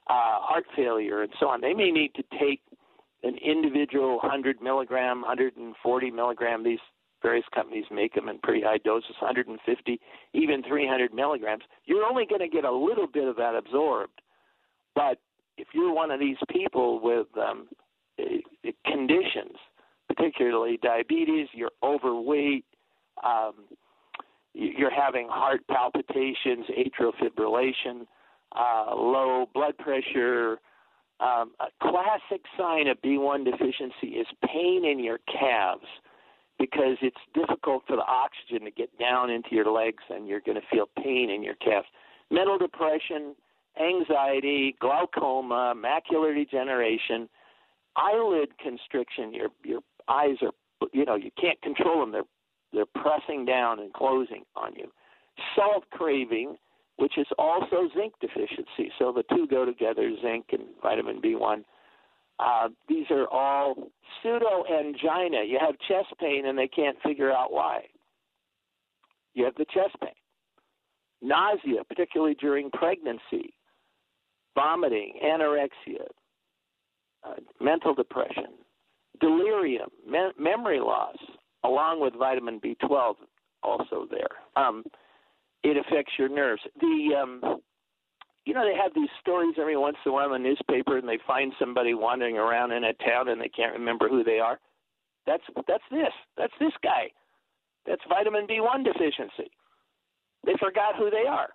[0.10, 2.62] uh, heart failure, and so on, they may need to take
[3.24, 6.64] an individual 100 milligram, 140 milligram.
[6.64, 6.80] These
[7.22, 10.00] various companies make them in pretty high doses, 150,
[10.34, 11.64] even 300 milligrams.
[11.86, 14.22] You're only going to get a little bit of that absorbed.
[14.96, 15.20] But
[15.58, 17.68] if you're one of these people with um,
[18.18, 19.56] eh, conditions,
[20.08, 22.66] particularly diabetes, you're overweight,
[23.24, 23.54] um,
[24.54, 28.08] you're having heart palpitations, atrial fibrillation,
[28.56, 30.60] uh, low blood pressure.
[31.20, 35.86] Um, a classic sign of B1 deficiency is pain in your calves
[36.58, 40.60] because it's difficult for the oxygen to get down into your legs and you're going
[40.60, 41.88] to feel pain in your calves.
[42.32, 43.36] Mental depression,
[43.82, 47.28] anxiety, glaucoma, macular degeneration,
[47.96, 50.52] eyelid constriction, your your eyes are
[50.94, 52.12] you know, you can't control them.
[52.12, 52.24] They're
[52.72, 54.92] they're pressing down and closing on you.
[55.56, 56.56] Salt craving,
[57.00, 58.92] which is also zinc deficiency.
[59.00, 61.64] So the two go together, zinc and vitamin B1.
[62.40, 63.76] Uh, these are all
[64.22, 65.44] pseudo angina.
[65.46, 67.84] You have chest pain and they can't figure out why.
[69.34, 70.12] You have the chest pain.
[71.22, 73.54] Nausea, particularly during pregnancy,
[74.56, 76.06] vomiting, anorexia,
[77.26, 78.48] uh, mental depression,
[79.20, 81.18] delirium, me- memory loss,
[81.64, 83.16] along with vitamin B12
[83.64, 84.30] also there.
[84.56, 84.84] Um,
[85.64, 86.62] it affects your nerves.
[86.80, 87.62] The um,
[88.46, 91.08] you know, they have these stories every once in a while in the newspaper, and
[91.08, 94.60] they find somebody wandering around in a town and they can't remember who they are.
[95.28, 96.14] That's that's this.
[96.38, 97.12] That's this guy.
[97.86, 99.52] That's vitamin B1 deficiency.
[100.46, 101.50] They forgot who they are.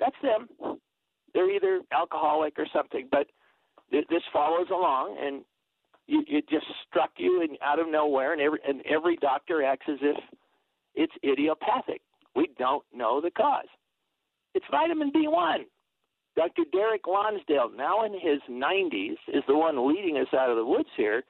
[0.00, 0.78] That's them.
[1.34, 3.08] They're either alcoholic or something.
[3.10, 3.28] But
[3.90, 5.44] th- this follows along, and
[6.06, 9.86] you, it just struck you and out of nowhere, and every and every doctor acts
[9.88, 10.16] as if
[10.94, 12.00] it's idiopathic.
[12.34, 13.68] We don't know the cause.
[14.54, 15.64] It's vitamin B1.
[16.36, 16.62] Dr.
[16.72, 20.88] Derek Lonsdale, now in his 90s, is the one leading us out of the woods
[20.96, 21.24] here,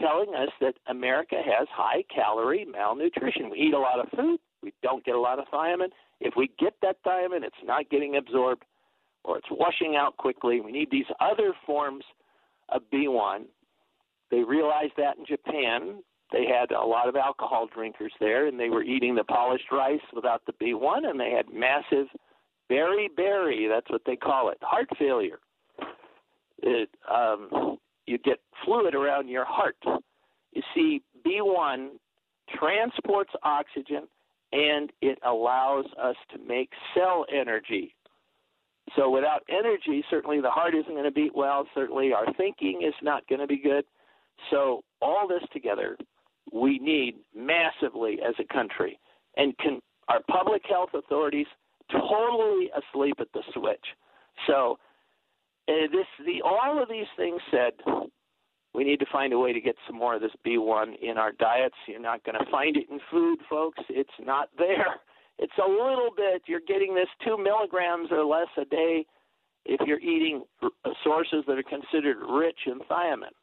[0.00, 3.50] telling us that America has high calorie malnutrition.
[3.50, 5.90] We eat a lot of food, we don't get a lot of thiamine.
[6.20, 8.64] If we get that thiamine, it's not getting absorbed
[9.24, 10.60] or it's washing out quickly.
[10.60, 12.04] We need these other forms
[12.70, 13.44] of B1.
[14.30, 16.02] They realized that in Japan.
[16.32, 20.00] They had a lot of alcohol drinkers there, and they were eating the polished rice
[20.14, 22.06] without the B1, and they had massive
[22.70, 23.68] beriberi.
[23.68, 25.38] that's what they call it, heart failure.
[26.62, 29.76] It, um, you get fluid around your heart.
[30.52, 31.90] You see, B1
[32.58, 34.08] transports oxygen
[34.52, 37.94] and it allows us to make cell energy.
[38.96, 41.66] So without energy, certainly the heart isn't going to beat well.
[41.74, 43.84] Certainly our thinking is not going to be good.
[44.50, 45.98] So all this together,
[46.52, 48.98] we need massively as a country.
[49.36, 51.46] And can, our public health authorities
[51.90, 53.84] totally asleep at the switch.
[54.46, 54.78] So
[55.68, 57.72] uh, this the all of these things said
[58.74, 61.32] we need to find a way to get some more of this B1 in our
[61.32, 61.74] diets.
[61.86, 63.82] You're not going to find it in food, folks.
[63.88, 65.00] It's not there.
[65.38, 66.42] It's a little bit.
[66.46, 69.06] You're getting this two milligrams or less a day
[69.64, 70.42] if you're eating
[71.04, 73.34] sources that are considered rich in thiamine.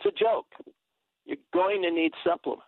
[0.00, 0.46] It's a joke.
[1.28, 2.64] You're going to need supplements.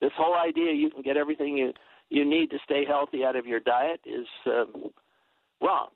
[0.00, 1.72] This whole idea you can get everything you
[2.10, 4.90] you need to stay healthy out of your diet is um,
[5.62, 5.88] wrong.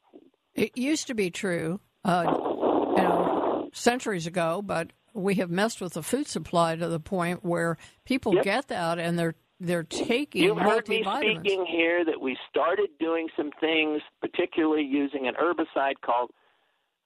[0.55, 5.95] It used to be true, uh, you know, centuries ago, but we have messed with
[5.95, 8.45] the food supply to the point where people yep.
[8.45, 13.29] get that and they're they're taking You've heard me speaking here that we started doing
[13.37, 16.31] some things, particularly using an herbicide called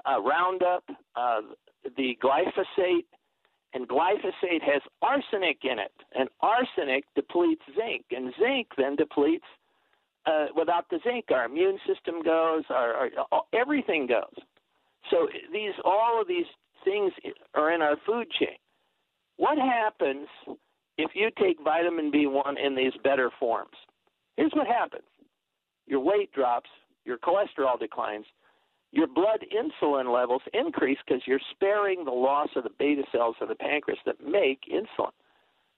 [0.07, 1.41] uh, Roundup, uh,
[1.97, 3.05] the glyphosate
[3.75, 9.45] and glyphosate has arsenic in it, and arsenic depletes zinc, and zinc then depletes.
[10.27, 14.35] Uh, without the zinc, our immune system goes, our, our everything goes.
[15.11, 16.47] So these, all of these
[16.85, 17.13] things
[17.55, 18.57] are in our food chain.
[19.37, 20.27] What happens
[20.99, 23.77] if you take vitamin B1 in these better forms?
[24.37, 25.05] Here's what happens:
[25.87, 26.69] your weight drops,
[27.05, 28.27] your cholesterol declines,
[28.93, 33.49] your blood insulin levels increase because you're sparing the loss of the beta cells of
[33.49, 35.11] the pancreas that make insulin.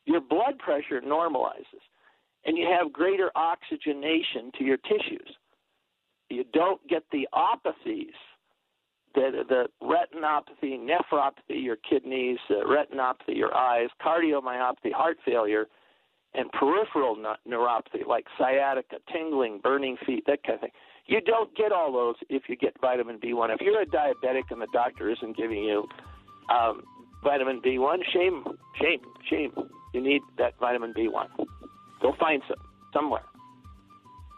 [0.07, 1.85] Your blood pressure normalizes,
[2.44, 5.37] and you have greater oxygenation to your tissues.
[6.29, 8.14] You don't get the opathies,
[9.14, 15.66] the, the retinopathy, nephropathy, your kidneys, uh, retinopathy, your eyes, cardiomyopathy, heart failure.
[16.35, 17.16] and peripheral
[17.49, 20.70] neuropathy like sciatica, tingling, burning feet, that kind of thing.
[21.11, 23.53] You don't get all those if you get vitamin B1.
[23.53, 25.88] If you're a diabetic and the doctor isn't giving you
[26.49, 26.85] um,
[27.25, 28.44] vitamin B1, shame,
[28.81, 29.53] shame, shame.
[29.92, 31.27] You need that vitamin B1.
[32.01, 32.59] Go find some
[32.94, 33.25] somewhere.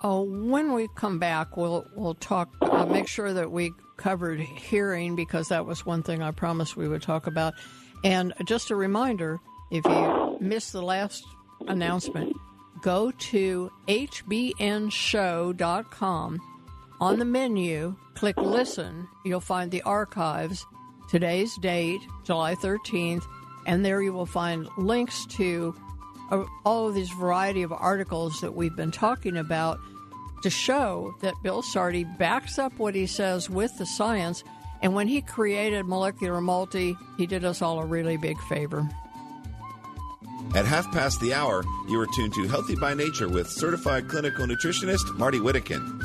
[0.02, 2.48] Oh, when we come back, we'll we'll talk.
[2.62, 6.88] Uh, make sure that we covered hearing because that was one thing I promised we
[6.88, 7.52] would talk about.
[8.02, 11.22] And just a reminder, if you missed the last
[11.68, 12.34] announcement,
[12.80, 14.88] go to hbnshow.com.
[17.02, 19.08] On the menu, click listen.
[19.24, 20.64] You'll find the archives,
[21.10, 23.24] today's date, July 13th,
[23.66, 25.74] and there you will find links to
[26.30, 29.80] uh, all of these variety of articles that we've been talking about
[30.44, 34.44] to show that Bill Sardi backs up what he says with the science.
[34.80, 38.88] And when he created Molecular Multi, he did us all a really big favor.
[40.54, 44.46] At half past the hour, you are tuned to Healthy by Nature with certified clinical
[44.46, 46.01] nutritionist Marty Whittekin.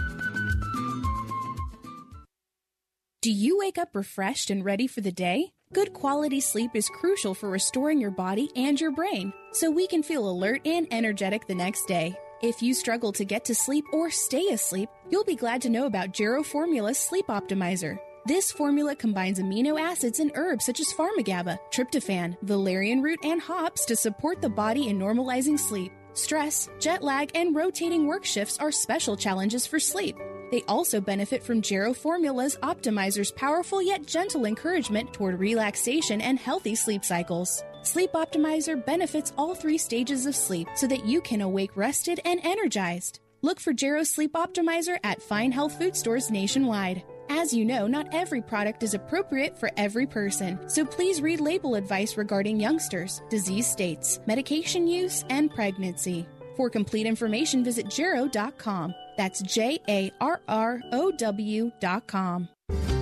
[3.28, 5.52] Do you wake up refreshed and ready for the day?
[5.74, 10.02] Good quality sleep is crucial for restoring your body and your brain so we can
[10.02, 12.18] feel alert and energetic the next day.
[12.42, 15.88] If you struggle to get to sleep or stay asleep, you'll be glad to know
[15.88, 18.00] about Jarrow Formula Sleep Optimizer.
[18.26, 23.84] This formula combines amino acids and herbs such as pharmagaba, tryptophan, valerian root, and hops
[23.88, 25.92] to support the body in normalizing sleep.
[26.13, 30.16] Stress, jet lag, and rotating work shifts are special challenges for sleep.
[30.51, 36.75] They also benefit from Jarrow Formula's Optimizer's powerful yet gentle encouragement toward relaxation and healthy
[36.75, 37.63] sleep cycles.
[37.83, 42.39] Sleep Optimizer benefits all three stages of sleep so that you can awake rested and
[42.43, 43.19] energized.
[43.41, 47.03] Look for Jarrow Sleep Optimizer at fine health food stores nationwide.
[47.29, 51.75] As you know, not every product is appropriate for every person, so please read label
[51.75, 56.25] advice regarding youngsters, disease states, medication use, and pregnancy.
[56.55, 58.95] For complete information, visit Jarrow.com.
[59.17, 62.57] That's J A R R O W dot W.com.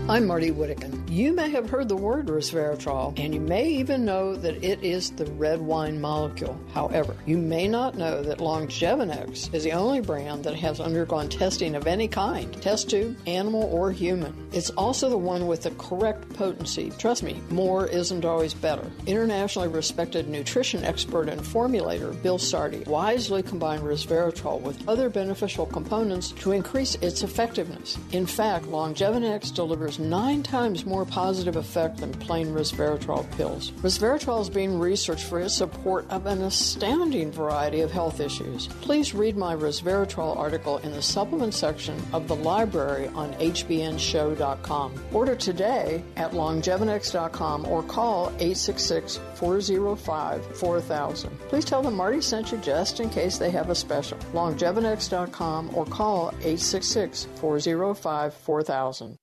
[0.07, 1.09] I'm Marty Whittekin.
[1.09, 5.09] You may have heard the word resveratrol, and you may even know that it is
[5.09, 6.59] the red wine molecule.
[6.75, 11.73] However, you may not know that Longevinex is the only brand that has undergone testing
[11.73, 14.47] of any kind test tube, animal, or human.
[14.51, 16.91] It's also the one with the correct potency.
[16.99, 18.85] Trust me, more isn't always better.
[19.07, 26.29] Internationally respected nutrition expert and formulator Bill Sardi wisely combined resveratrol with other beneficial components
[26.33, 27.97] to increase its effectiveness.
[28.11, 33.71] In fact, Longevinex delivers nine times more positive effect than plain resveratrol pills.
[33.81, 38.67] Resveratrol is being researched for its support of an astounding variety of health issues.
[38.81, 45.03] Please read my resveratrol article in the supplement section of the library on hbnshow.com.
[45.13, 51.39] Order today at longevinex.com or call 866 405 4000.
[51.49, 54.17] Please tell them Marty sent you just in case they have a special.
[54.33, 59.17] longevinex.com or call 866 405 4000.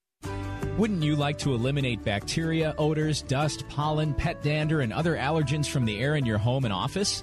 [0.78, 5.85] Wouldn't you like to eliminate bacteria, odors, dust, pollen, pet dander, and other allergens from
[5.85, 7.22] the air in your home and office?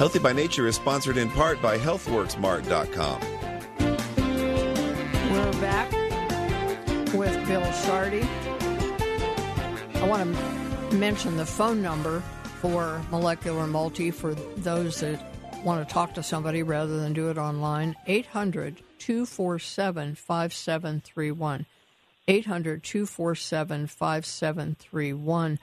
[0.00, 3.20] Healthy by Nature is sponsored in part by HealthWorksMart.com.
[5.30, 5.92] We're back
[7.12, 8.22] with Bill Sardi.
[8.22, 12.20] I want to mention the phone number
[12.62, 15.22] for Molecular Multi for those that
[15.66, 17.94] want to talk to somebody rather than do it online.
[18.06, 21.66] 800 247 5731.
[22.26, 25.58] 800 247 5731.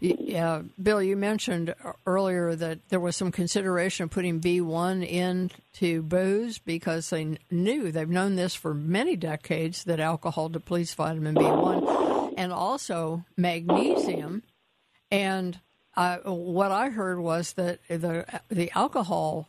[0.00, 1.74] Yeah, Bill, you mentioned
[2.06, 8.08] earlier that there was some consideration of putting B1 into booze because they knew, they've
[8.08, 14.42] known this for many decades, that alcohol depletes vitamin B1 and also magnesium.
[15.10, 15.60] And
[15.94, 19.48] what I heard was that the, the alcohol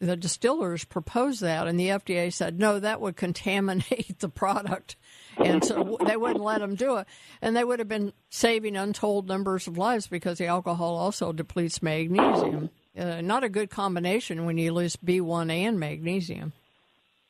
[0.00, 4.96] the distillers proposed that, and the FDA said no, that would contaminate the product,
[5.44, 7.06] and so they wouldn't let them do it.
[7.42, 11.82] And they would have been saving untold numbers of lives because the alcohol also depletes
[11.82, 12.70] magnesium.
[12.96, 16.52] Uh, not a good combination when you lose B1 and magnesium.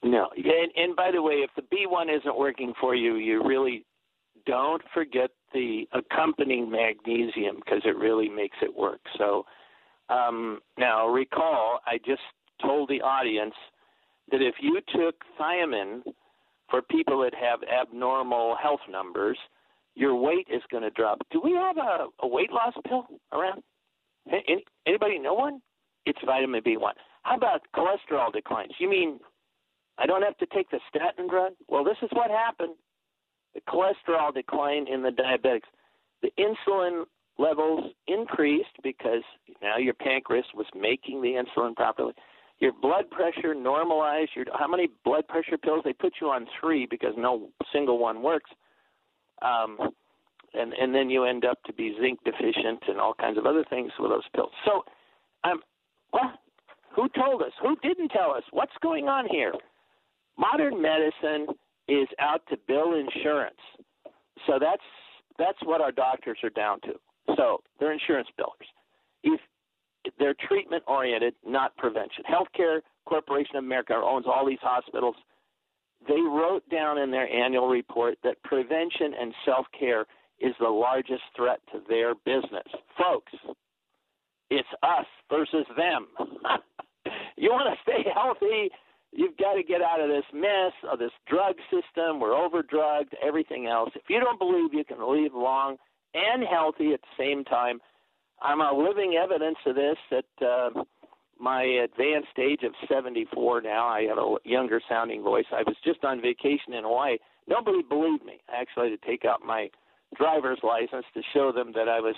[0.03, 3.85] No, and, and by the way, if the B1 isn't working for you, you really
[4.47, 9.01] don't forget the accompanying magnesium because it really makes it work.
[9.19, 9.45] So
[10.09, 12.23] um, now recall, I just
[12.63, 13.55] told the audience
[14.31, 16.03] that if you took thiamine
[16.71, 19.39] for people that have abnormal health numbers,
[19.95, 21.19] your weight is going to drop.
[21.31, 23.63] Do we have a, a weight loss pill around?
[24.31, 25.61] Any, anybody know one?
[26.07, 26.93] It's vitamin B1.
[27.23, 28.73] How about cholesterol declines?
[28.79, 29.21] You mean
[29.99, 31.53] I don't have to take the statin drug?
[31.69, 32.75] Well, this is what happened
[33.55, 35.69] the cholesterol decline in the diabetics.
[36.23, 37.05] The insulin
[37.39, 39.23] levels increased because
[39.63, 42.13] now your pancreas was making the insulin properly.
[42.61, 44.31] Your blood pressure normalized.
[44.37, 45.83] Your how many blood pressure pills?
[45.85, 48.51] They put you on three because no single one works.
[49.43, 49.79] Um,
[50.53, 53.65] and and then you end up to be zinc deficient and all kinds of other
[53.71, 54.51] things with those pills.
[54.65, 54.85] So,
[55.45, 55.61] um,
[56.13, 56.33] well,
[56.95, 57.53] who told us?
[57.63, 58.43] Who didn't tell us?
[58.51, 59.55] What's going on here?
[60.37, 61.47] Modern medicine
[61.89, 63.61] is out to bill insurance.
[64.47, 64.83] So that's
[65.39, 66.93] that's what our doctors are down to.
[67.37, 68.69] So they're insurance billers.
[69.23, 69.41] If
[70.19, 72.25] they're treatment oriented, not prevention.
[72.25, 75.17] Healthcare Corporation of America owns all these hospitals.
[76.07, 80.07] They wrote down in their annual report that prevention and self care
[80.39, 82.67] is the largest threat to their business.
[82.97, 83.33] Folks,
[84.49, 86.07] it's us versus them.
[87.37, 88.71] you want to stay healthy,
[89.13, 92.21] You've got to get out of this mess of this drug system.
[92.21, 93.91] We're overdrugged, everything else.
[93.95, 95.77] If you don't believe you can live long
[96.15, 97.81] and healthy at the same time,
[98.43, 100.71] I'm a living evidence of this at uh,
[101.39, 103.87] my advanced age of 74 now.
[103.87, 105.47] I have a younger sounding voice.
[105.53, 107.19] I was just on vacation in Hawaii.
[107.47, 108.41] Nobody believed me.
[108.49, 109.71] I actually had to take out my
[110.17, 112.17] driver's license to show them that I was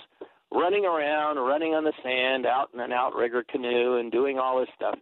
[0.51, 4.69] running around, running on the sand, out in an outrigger canoe, and doing all this
[4.75, 4.97] stuff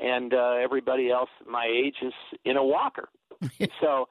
[0.00, 2.12] and uh, everybody else my age is
[2.44, 3.08] in a walker.
[3.80, 4.08] so,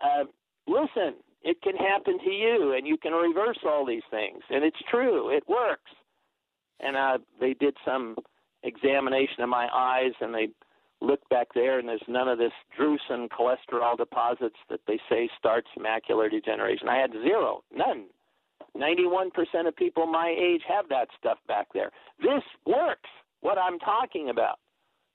[0.00, 0.24] uh,
[0.66, 1.14] listen,
[1.46, 5.30] it can happen to you, and you can reverse all these things, and it's true,
[5.30, 5.92] it works.
[6.80, 8.16] And uh, they did some
[8.64, 10.48] examination of my eyes, and they
[11.00, 15.68] looked back there, and there's none of this drusen cholesterol deposits that they say starts
[15.78, 16.88] macular degeneration.
[16.88, 18.06] I had zero, none.
[18.76, 19.30] 91%
[19.68, 21.92] of people my age have that stuff back there.
[22.18, 23.08] This works,
[23.40, 24.58] what I'm talking about.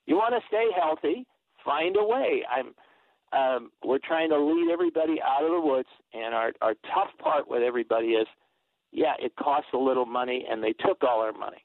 [0.06, 1.26] You want to stay healthy,
[1.62, 2.42] find a way.
[2.50, 2.74] I'm
[3.32, 7.48] um, we're trying to lead everybody out of the woods, and our our tough part
[7.48, 8.26] with everybody is,
[8.92, 11.64] yeah, it costs a little money, and they took all our money.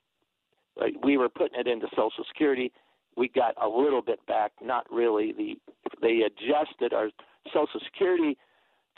[0.80, 2.72] Like we were putting it into Social Security,
[3.18, 5.34] we got a little bit back, not really.
[5.34, 5.56] The
[6.02, 7.10] they adjusted our
[7.48, 8.38] Social Security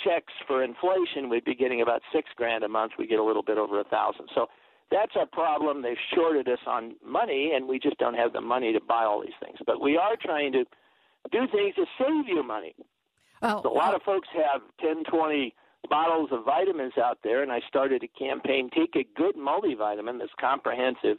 [0.03, 1.29] checks for inflation.
[1.29, 2.93] We'd be getting about six grand a month.
[2.99, 4.27] We get a little bit over a thousand.
[4.35, 4.47] So
[4.91, 5.81] that's our problem.
[5.81, 9.21] They've shorted us on money, and we just don't have the money to buy all
[9.21, 9.57] these things.
[9.65, 10.65] But we are trying to
[11.31, 12.75] do things to save you money.
[13.41, 15.53] Well, a lot of folks have 10, 20
[15.89, 20.31] bottles of vitamins out there, and I started a campaign take a good multivitamin that's
[20.39, 21.17] comprehensive,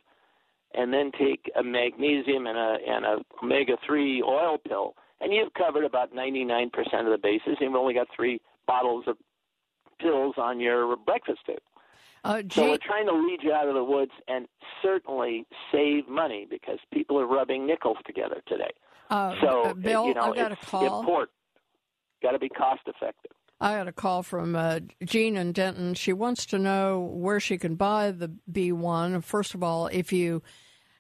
[0.75, 4.95] and then take a magnesium and a, and a omega 3 oil pill.
[5.21, 9.17] And you've covered about 99% of the bases, and you've only got three bottles of
[9.99, 11.61] pills on your breakfast table.
[12.23, 14.47] Uh, so we're trying to lead you out of the woods and
[14.83, 18.71] certainly save money because people are rubbing nickels together today.
[19.11, 21.01] Uh, so uh, Bill, you know, I got a call.
[21.01, 21.31] important.
[22.23, 23.33] Got to be cost effective.
[23.61, 25.95] I got a call from uh, Jean in Denton.
[25.95, 29.23] She wants to know where she can buy the B1.
[29.23, 30.43] First of all, if you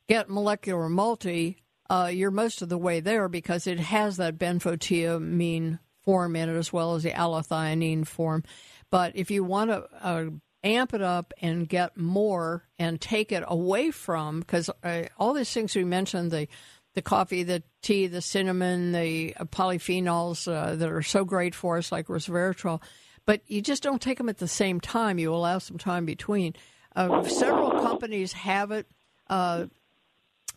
[0.08, 5.78] get molecular multi, uh, you're most of the way there because it has that benfotiamine
[6.02, 8.44] form in it as well as the allithiamine form.
[8.90, 10.24] But if you want to uh,
[10.62, 15.52] amp it up and get more and take it away from because uh, all these
[15.52, 16.48] things we mentioned the
[16.94, 21.78] the coffee, the tea, the cinnamon, the uh, polyphenols uh, that are so great for
[21.78, 22.82] us, like resveratrol,
[23.26, 25.18] but you just don't take them at the same time.
[25.18, 26.54] You allow some time between.
[26.96, 28.86] Uh, several companies have it.
[29.28, 29.66] Uh,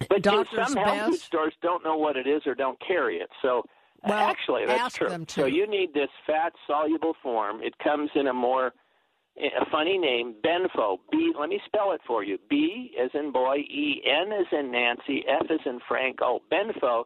[0.10, 3.30] but Doctor's some health food stores don't know what it is or don't carry it.
[3.42, 3.64] So
[4.04, 5.10] Well, actually, that's ask true.
[5.10, 5.42] them to.
[5.42, 7.62] So you need this fat soluble form.
[7.62, 8.74] It comes in a more
[9.38, 10.98] a funny name, Benfo.
[11.12, 11.34] B.
[11.38, 12.38] Let me spell it for you.
[12.50, 16.20] B as in boy, E N as in Nancy, F as in Frank.
[16.22, 17.04] Oh, Benfo.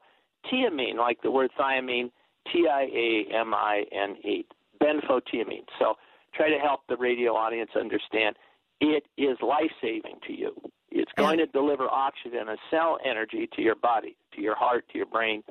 [0.51, 2.11] Tiamine, like the word thiamine.
[2.51, 4.45] T I A M I N E.
[4.82, 5.65] Benfotiamine.
[5.80, 5.95] So
[6.34, 8.36] try to help the radio audience understand.
[8.80, 10.53] It is life saving to you.
[10.91, 14.86] You It's going to deliver oxygen and cell energy to your body, to your heart,
[14.91, 15.43] to your brain.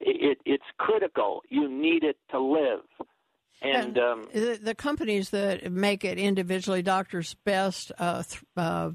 [0.00, 1.42] It, it, it's critical.
[1.48, 2.80] You need it to live.
[3.62, 8.90] And, um, the, the, companies that make it individually, Doctors Best, uh, th- uh,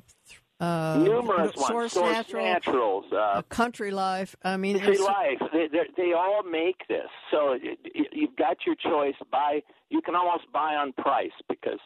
[0.60, 4.36] uh, numerous Source, ones, Source Natural, Naturals, uh, Country Life.
[4.44, 5.42] I mean, Country Life.
[5.54, 7.58] They, they all make this, so
[8.12, 9.16] you've got your choice.
[9.32, 9.62] Buy.
[9.90, 11.80] You can almost buy on price because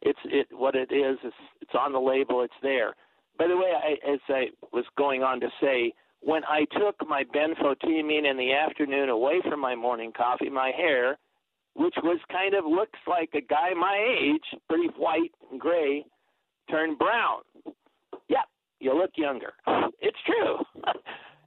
[0.00, 1.18] it's it what it is.
[1.24, 2.42] It's, it's on the label.
[2.42, 2.94] It's there.
[3.36, 7.24] By the way, I, as I was going on to say, when I took my
[7.24, 11.18] benfotiamine in the afternoon away from my morning coffee, my hair,
[11.74, 16.04] which was kind of looks like a guy my age, pretty white and gray,
[16.70, 17.40] turned brown.
[18.28, 18.44] Yep,
[18.80, 19.52] you look younger.
[20.00, 20.58] It's true.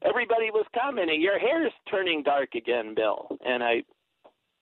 [0.04, 3.84] Everybody was commenting, "Your hair's turning dark again, Bill," and I,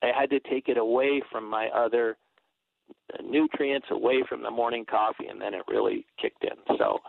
[0.02, 2.18] I had to take it away from my other
[3.24, 6.78] nutrients away from the morning coffee, and then it really kicked in.
[6.78, 7.00] So,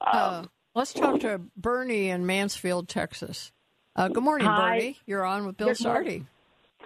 [0.00, 0.44] um, uh,
[0.74, 3.52] let's talk to Bernie in Mansfield, Texas.
[3.94, 4.70] Uh, good morning, Hi.
[4.78, 4.98] Bernie.
[5.06, 6.04] You're on with Bill Good Sardi.
[6.10, 6.28] morning.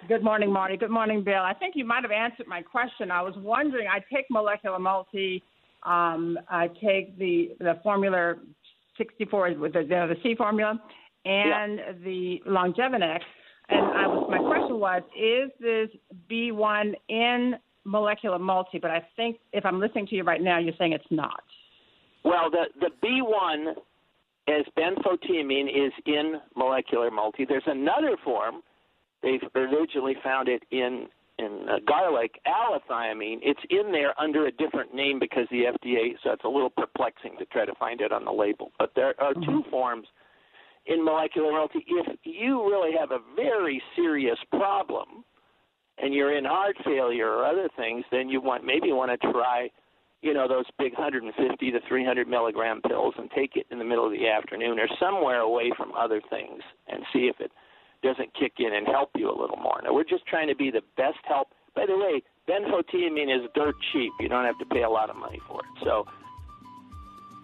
[0.07, 0.75] Good morning, Marty.
[0.75, 1.41] Good morning, Bill.
[1.41, 3.09] I think you might have answered my question.
[3.09, 3.87] I was wondering.
[3.87, 5.41] I take molecular multi.
[5.83, 8.35] Um, I take the the formula
[8.97, 10.79] 64 with the the, the C formula
[11.25, 13.19] and the Longevinex.
[13.69, 15.89] And I was, my question was, is this
[16.29, 18.79] B1 in molecular multi?
[18.79, 21.43] But I think if I'm listening to you right now, you're saying it's not.
[22.25, 23.73] Well, the the B1
[24.49, 27.45] as benfotiamine is in molecular multi.
[27.45, 28.55] There's another form.
[29.23, 31.07] They've originally found it in
[31.39, 33.39] in uh, garlic, allithiamine.
[33.41, 36.13] It's in there under a different name because the FDA.
[36.23, 38.71] So it's a little perplexing to try to find it on the label.
[38.77, 40.07] But there are two forms
[40.85, 41.83] in molecular multi.
[41.87, 45.23] If you really have a very serious problem
[45.97, 49.31] and you're in heart failure or other things, then you want maybe you want to
[49.31, 49.69] try,
[50.21, 54.05] you know, those big 150 to 300 milligram pills and take it in the middle
[54.05, 57.51] of the afternoon or somewhere away from other things and see if it
[58.03, 59.79] doesn't kick in and help you a little more.
[59.83, 61.47] Now we're just trying to be the best help.
[61.75, 64.11] By the way, benfotiamine is dirt cheap.
[64.19, 65.83] You don't have to pay a lot of money for it.
[65.83, 66.05] So.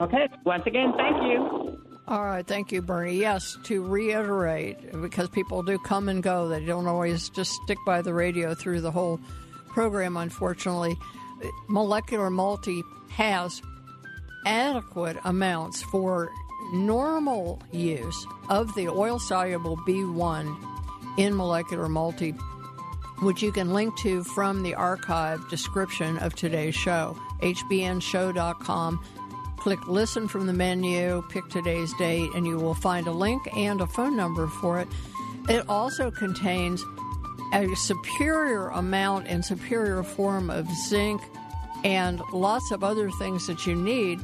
[0.01, 0.27] Okay.
[0.45, 1.77] Once again, thank you.
[2.07, 3.17] All right, thank you, Bernie.
[3.17, 8.01] Yes, to reiterate, because people do come and go, they don't always just stick by
[8.01, 9.19] the radio through the whole
[9.67, 10.97] program, unfortunately.
[11.67, 12.81] Molecular Multi
[13.11, 13.61] has
[14.45, 16.29] adequate amounts for
[16.73, 22.31] normal use of the oil soluble B1 in Molecular Multi,
[23.21, 29.03] which you can link to from the archive description of today's show, hbnshow.com
[29.59, 33.81] click listen from the menu, pick today's date, and you will find a link and
[33.81, 34.87] a phone number for it.
[35.49, 36.83] It also contains
[37.53, 41.21] a superior amount and superior form of zinc
[41.83, 44.19] and lots of other things that you need.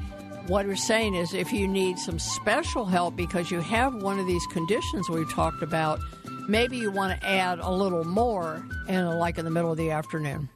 [0.47, 4.27] What we're saying is if you need some special help because you have one of
[4.27, 5.99] these conditions we've talked about,
[6.47, 9.89] maybe you want to add a little more in like in the middle of the
[9.89, 10.47] afternoon.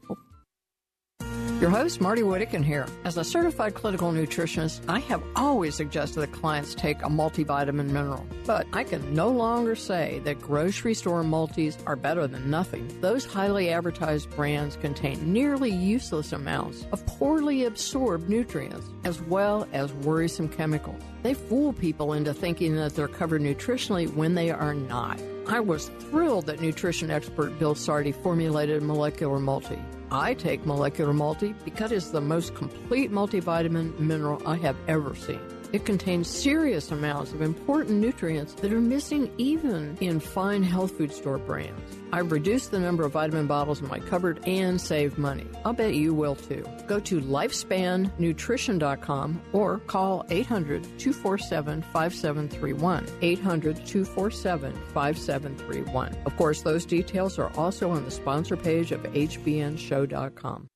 [1.59, 2.87] Your host, Marty Whittakin here.
[3.03, 8.25] As a certified clinical nutritionist, I have always suggested that clients take a multivitamin mineral.
[8.45, 12.87] But I can no longer say that grocery store multis are better than nothing.
[13.01, 19.91] Those highly advertised brands contain nearly useless amounts of poorly absorbed nutrients, as well as
[19.91, 21.03] worrisome chemicals.
[21.23, 25.21] They fool people into thinking that they're covered nutritionally when they are not.
[25.45, 29.77] I was thrilled that nutrition expert Bill Sardi formulated molecular multi.
[30.11, 35.41] I take molecular multi because it's the most complete multivitamin mineral I have ever seen.
[35.71, 41.13] It contains serious amounts of important nutrients that are missing even in fine health food
[41.13, 41.79] store brands.
[42.11, 45.45] I've reduced the number of vitamin bottles in my cupboard and saved money.
[45.63, 46.65] I'll bet you will too.
[46.87, 53.05] Go to lifespannutrition.com or call 800 247 5731.
[53.21, 56.17] 800 247 5731.
[56.25, 60.68] Of course, those details are also on the sponsor page of hbnshow.com.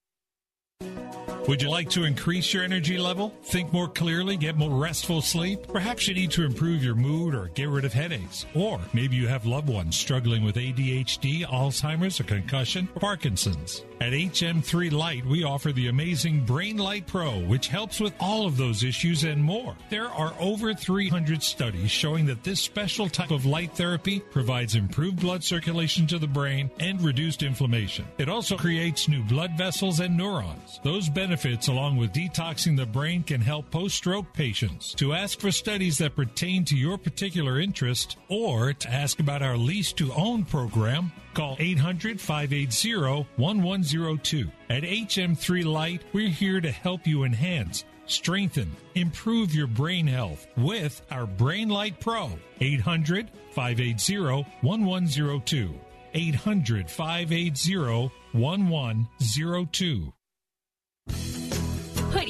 [1.48, 3.36] Would you like to increase your energy level?
[3.44, 5.68] Think more clearly, get more restful sleep?
[5.68, 8.46] Perhaps you need to improve your mood or get rid of headaches.
[8.56, 13.84] Or maybe you have loved ones struggling with ADHD, Alzheimer's, or concussion, or Parkinson's.
[14.00, 18.56] At HM3 Light, we offer the amazing Brain Light Pro, which helps with all of
[18.56, 19.76] those issues and more.
[19.90, 25.20] There are over 300 studies showing that this special type of light therapy provides improved
[25.20, 28.06] blood circulation to the brain and reduced inflammation.
[28.18, 30.73] It also creates new blood vessels and neurons.
[30.82, 34.94] Those benefits, along with detoxing the brain, can help post stroke patients.
[34.96, 39.58] To ask for studies that pertain to your particular interest or to ask about our
[39.58, 44.52] lease to own program, Call 800 580 1102.
[44.70, 51.02] At HM3 Light, we're here to help you enhance Strengthen, improve your brain health with
[51.10, 52.32] our Brain Light Pro.
[52.60, 55.74] 800 580 1102.
[56.14, 60.14] 800 580 1102.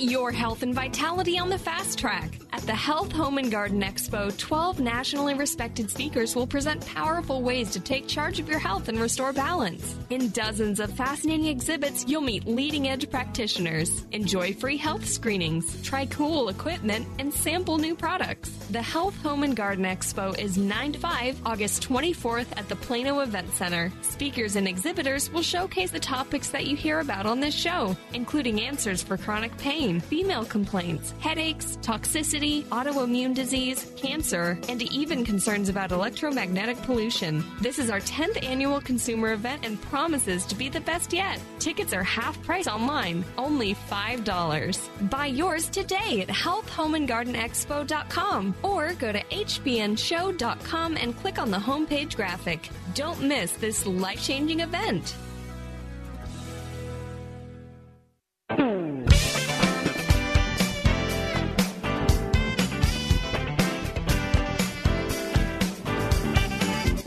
[0.04, 2.43] Your health and vitality on the fast track.
[2.54, 7.72] At the Health, Home, and Garden Expo, 12 nationally respected speakers will present powerful ways
[7.72, 9.96] to take charge of your health and restore balance.
[10.12, 16.06] In dozens of fascinating exhibits, you'll meet leading edge practitioners, enjoy free health screenings, try
[16.06, 18.52] cool equipment, and sample new products.
[18.70, 23.22] The Health, Home, and Garden Expo is 9 to 5, August 24th at the Plano
[23.22, 23.92] Event Center.
[24.04, 28.62] Speakers and exhibitors will showcase the topics that you hear about on this show, including
[28.62, 35.92] answers for chronic pain, female complaints, headaches, toxicity, autoimmune disease, cancer, and even concerns about
[35.92, 37.42] electromagnetic pollution.
[37.62, 41.40] This is our 10th annual consumer event and promises to be the best yet.
[41.60, 45.10] Tickets are half price online, only $5.
[45.10, 52.70] Buy yours today at healthhomeandgardenexpo.com or go to hbnshow.com and click on the homepage graphic.
[52.94, 55.16] Don't miss this life changing event.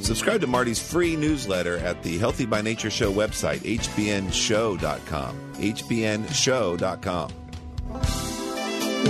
[0.07, 5.37] Subscribe to Marty's free newsletter at the Healthy by Nature Show website, hbnshow.com.
[5.55, 7.31] hbnshow.com.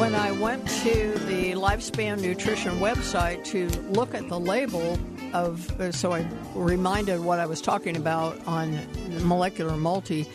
[0.00, 4.98] When I went to the Lifespan Nutrition website to look at the label
[5.34, 8.78] of, so I reminded what I was talking about on
[9.20, 10.26] molecular multi,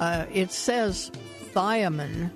[0.00, 1.10] uh, it says
[1.52, 2.30] thiamine.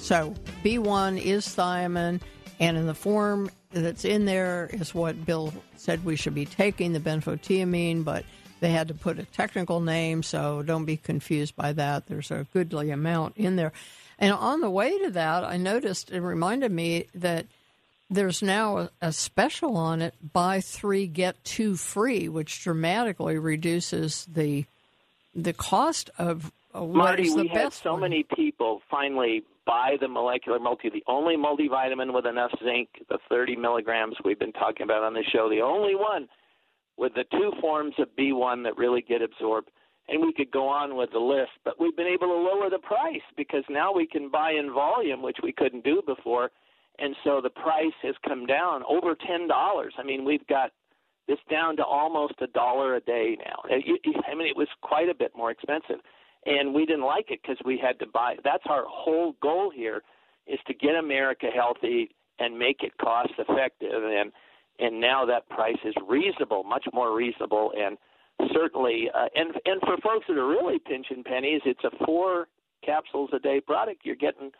[0.00, 0.34] So
[0.64, 2.20] B1 is thiamine,
[2.58, 6.92] and in the form that's in there is what Bill said we should be taking,
[6.92, 8.24] the benfotiamine, but
[8.60, 12.06] they had to put a technical name, so don't be confused by that.
[12.06, 13.72] There's a goodly amount in there.
[14.18, 17.46] And on the way to that, I noticed it reminded me that
[18.10, 24.26] there's now a, a special on it buy three, get two free, which dramatically reduces
[24.26, 24.64] the
[25.34, 28.00] the cost of uh, Marty, the we best had so one.
[28.00, 33.54] many people finally buy the molecular multi, the only multivitamin with enough zinc, the 30
[33.54, 36.26] milligrams we've been talking about on the show, the only one
[36.96, 39.68] with the two forms of B1 that really get absorbed.
[40.08, 42.78] And we could go on with the list, but we've been able to lower the
[42.78, 46.50] price because now we can buy in volume, which we couldn't do before.
[46.98, 49.48] And so the price has come down over $10.
[49.98, 50.70] I mean, we've got
[51.28, 53.62] this down to almost a dollar a day now.
[53.70, 56.00] I mean, it was quite a bit more expensive
[56.46, 58.36] and we didn't like it because we had to buy.
[58.44, 60.02] That's our whole goal here,
[60.46, 64.02] is to get America healthy and make it cost effective.
[64.04, 64.32] And
[64.80, 67.98] and now that price is reasonable, much more reasonable, and
[68.52, 72.46] certainly, uh, and and for folks that are really pinching pennies, it's a four
[72.84, 74.50] capsules a day product you're getting.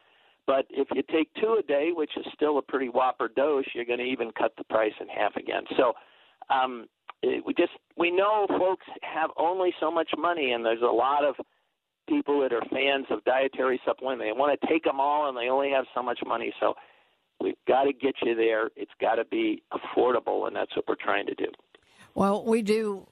[0.46, 3.84] But if you take two a day, which is still a pretty whopper dose, you're
[3.84, 5.62] going to even cut the price in half again.
[5.76, 5.92] So.
[6.50, 6.86] Um,
[7.44, 11.34] we just we know folks have only so much money, and there's a lot of
[12.08, 14.20] people that are fans of dietary supplement.
[14.20, 16.52] They want to take them all, and they only have so much money.
[16.60, 16.74] So
[17.40, 18.70] we've got to get you there.
[18.76, 21.46] It's got to be affordable, and that's what we're trying to do.
[22.14, 23.06] Well, we do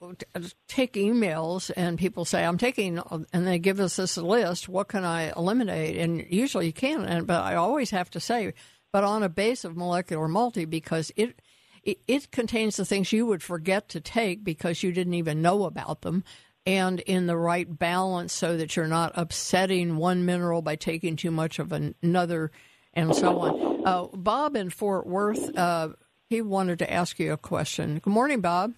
[0.66, 2.98] take emails, and people say, "I'm taking,"
[3.32, 4.68] and they give us this list.
[4.68, 5.96] What can I eliminate?
[5.96, 8.52] And usually you can, and but I always have to say,
[8.92, 11.40] but on a base of molecular multi because it,
[11.84, 15.64] it it contains the things you would forget to take because you didn't even know
[15.64, 16.24] about them
[16.66, 21.30] and in the right balance so that you're not upsetting one mineral by taking too
[21.30, 22.50] much of another
[22.92, 23.82] and so on.
[23.86, 25.90] Uh, Bob in Fort Worth, uh,
[26.28, 27.98] he wanted to ask you a question.
[27.98, 28.72] Good morning, Bob.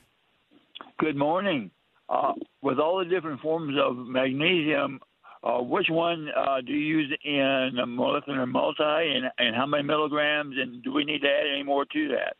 [0.99, 1.71] Good morning.
[2.09, 2.33] Uh,
[2.63, 5.01] with all the different forms of magnesium,
[5.43, 10.57] uh, which one uh, do you use in molecular multi, and, and how many milligrams?
[10.59, 12.37] And do we need to add any more to that?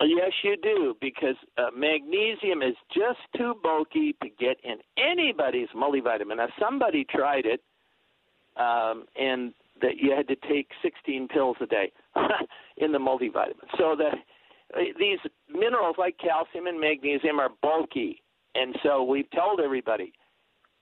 [0.00, 6.36] Yes, you do, because uh, magnesium is just too bulky to get in anybody's multivitamin.
[6.36, 7.60] Now, somebody tried it,
[8.56, 11.92] um, and that you had to take 16 pills a day
[12.76, 13.66] in the multivitamin.
[13.76, 14.14] So that
[14.74, 15.18] uh, these
[15.52, 18.22] minerals like calcium and magnesium are bulky,
[18.54, 20.12] and so we've told everybody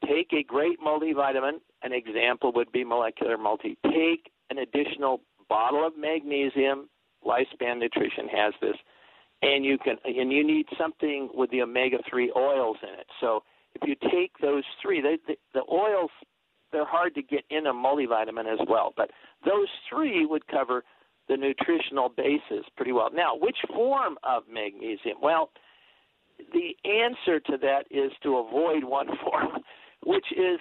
[0.07, 1.61] take a great multivitamin.
[1.83, 3.79] An example would be molecular multi.
[3.85, 6.89] Take an additional bottle of magnesium.
[7.25, 8.77] Lifespan Nutrition has this
[9.43, 13.07] and you can and you need something with the omega three oils in it.
[13.20, 13.43] So
[13.74, 16.11] if you take those three, they, the, the oils
[16.72, 19.11] they're hard to get in a multivitamin as well, but
[19.45, 20.82] those three would cover
[21.28, 23.11] the nutritional basis pretty well.
[23.12, 25.18] Now, which form of magnesium?
[25.22, 25.51] Well,
[26.53, 29.62] the answer to that is to avoid one form,
[30.05, 30.61] which is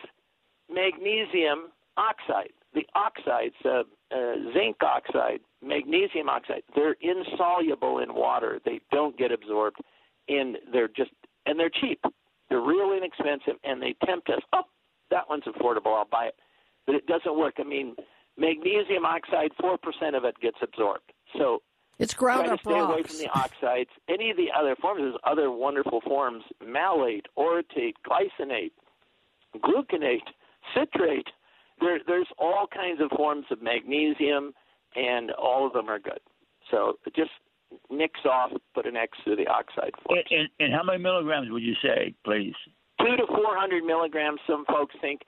[0.69, 3.83] magnesium oxide, the oxides, uh,
[4.15, 8.59] uh, zinc oxide, magnesium oxide, they're insoluble in water.
[8.65, 9.77] They don't get absorbed,
[10.27, 11.11] and they're just
[11.45, 12.03] and they're cheap.
[12.49, 14.41] They're real inexpensive, and they tempt us.
[14.53, 14.63] Oh,
[15.09, 15.97] that one's affordable.
[15.97, 16.35] I'll buy it,
[16.85, 17.55] but it doesn't work.
[17.59, 17.95] I mean,
[18.37, 21.11] magnesium oxide, four percent of it gets absorbed.
[21.37, 21.61] So
[21.97, 23.89] it's ground try up to stay away from the oxides.
[24.09, 28.71] Any of the other forms, there's other wonderful forms: malate, orotate, glycinate,
[29.57, 30.27] gluconate,
[30.75, 31.27] citrate.
[31.79, 34.53] There, there's all kinds of forms of magnesium,
[34.95, 36.19] and all of them are good.
[36.71, 37.31] So just
[37.89, 40.19] nix off, put an X through the oxide form.
[40.29, 42.53] And, and, and how many milligrams would you say, please?
[42.99, 44.39] Two to four hundred milligrams.
[44.47, 45.21] Some folks think,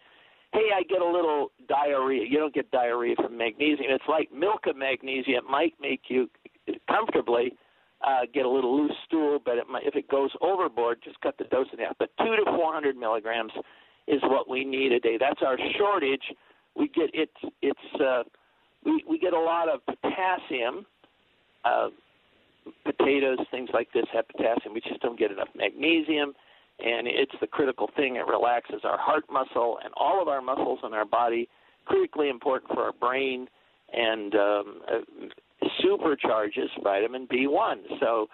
[0.53, 2.25] hey, I get a little diarrhea.
[2.27, 3.89] You don't get diarrhea from magnesium.
[3.89, 5.43] It's like milk of magnesium.
[5.45, 6.29] It might make you
[6.89, 7.51] comfortably
[8.01, 11.37] uh, get a little loose stool, but it might, if it goes overboard, just cut
[11.37, 11.97] the dose in half.
[11.99, 13.51] But two to four hundred milligrams
[14.07, 15.17] is what we need a day.
[15.19, 16.23] That's our shortage.
[16.75, 17.29] We get it.
[17.61, 18.23] it's uh,
[18.85, 20.85] we we get a lot of potassium.
[21.65, 21.89] Uh,
[22.83, 24.73] potatoes, things like this have potassium.
[24.73, 26.33] We just don't get enough magnesium,
[26.79, 28.15] and it's the critical thing.
[28.17, 31.49] It relaxes our heart muscle and all of our muscles in our body.
[31.85, 33.47] Critically important for our brain,
[33.93, 37.77] and um, uh, supercharges vitamin B1.
[37.99, 38.27] So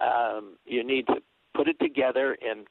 [0.00, 1.16] um, you need to
[1.54, 2.66] put it together, and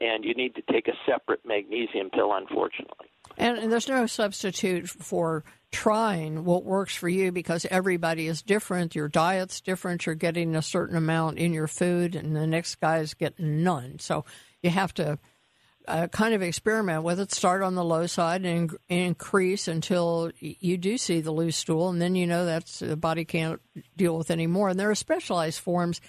[0.00, 2.32] and you need to take a separate magnesium pill.
[2.32, 3.08] Unfortunately.
[3.36, 8.94] And, and there's no substitute for trying what works for you because everybody is different.
[8.94, 10.06] Your diet's different.
[10.06, 13.98] You're getting a certain amount in your food, and the next guy's getting none.
[13.98, 14.24] So
[14.62, 15.18] you have to
[15.86, 17.32] uh, kind of experiment with it.
[17.32, 21.88] Start on the low side and in- increase until you do see the loose stool,
[21.88, 23.60] and then you know that's the body can't
[23.96, 24.70] deal with anymore.
[24.70, 26.00] And there are specialized forms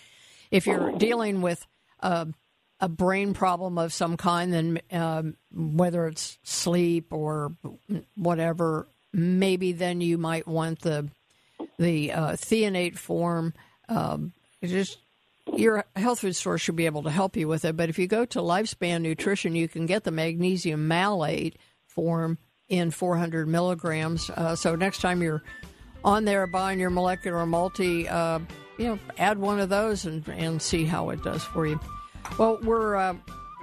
[0.52, 1.66] if you're dealing with.
[2.00, 2.26] Uh,
[2.80, 7.56] a brain problem of some kind, then um, whether it's sleep or
[8.16, 11.10] whatever, maybe then you might want the
[11.78, 13.54] the uh, threonate form.
[13.88, 14.98] Um, just
[15.54, 17.78] your health food store should be able to help you with it.
[17.78, 21.58] But if you go to Lifespan Nutrition, you can get the magnesium malate
[21.88, 24.30] form in 400 milligrams.
[24.30, 25.44] Uh, so next time you're
[26.04, 28.40] on there buying your molecular multi, uh,
[28.78, 31.80] you know, add one of those and, and see how it does for you.
[32.38, 33.16] Well, we're uh,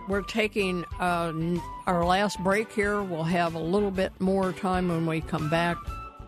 [0.09, 1.33] we're taking uh,
[1.87, 3.03] our last break here.
[3.03, 5.77] We'll have a little bit more time when we come back.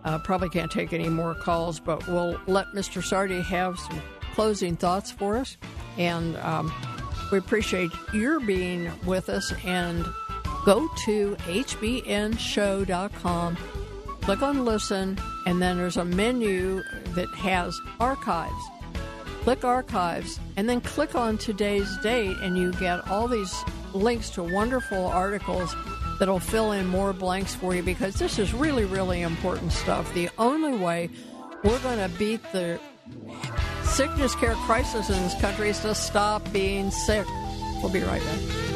[0.04, 3.02] Uh, probably can't take any more calls, but we'll let Mr.
[3.02, 4.02] Sardi have some
[4.34, 5.56] closing thoughts for us.
[5.96, 6.70] And um,
[7.32, 9.52] we appreciate your being with us.
[9.64, 10.04] And
[10.64, 12.36] go to hbnshow.com,
[14.20, 16.82] click on listen, and then there's a menu
[17.14, 18.64] that has archives
[19.44, 23.54] click archives, and then click on today's date, and you get all these
[23.92, 25.76] links to wonderful articles
[26.18, 30.12] that'll fill in more blanks for you because this is really, really important stuff.
[30.14, 31.10] The only way
[31.62, 32.80] we're going to beat the
[33.82, 37.26] sickness care crisis in this country is to stop being sick.
[37.82, 38.73] We'll be right back.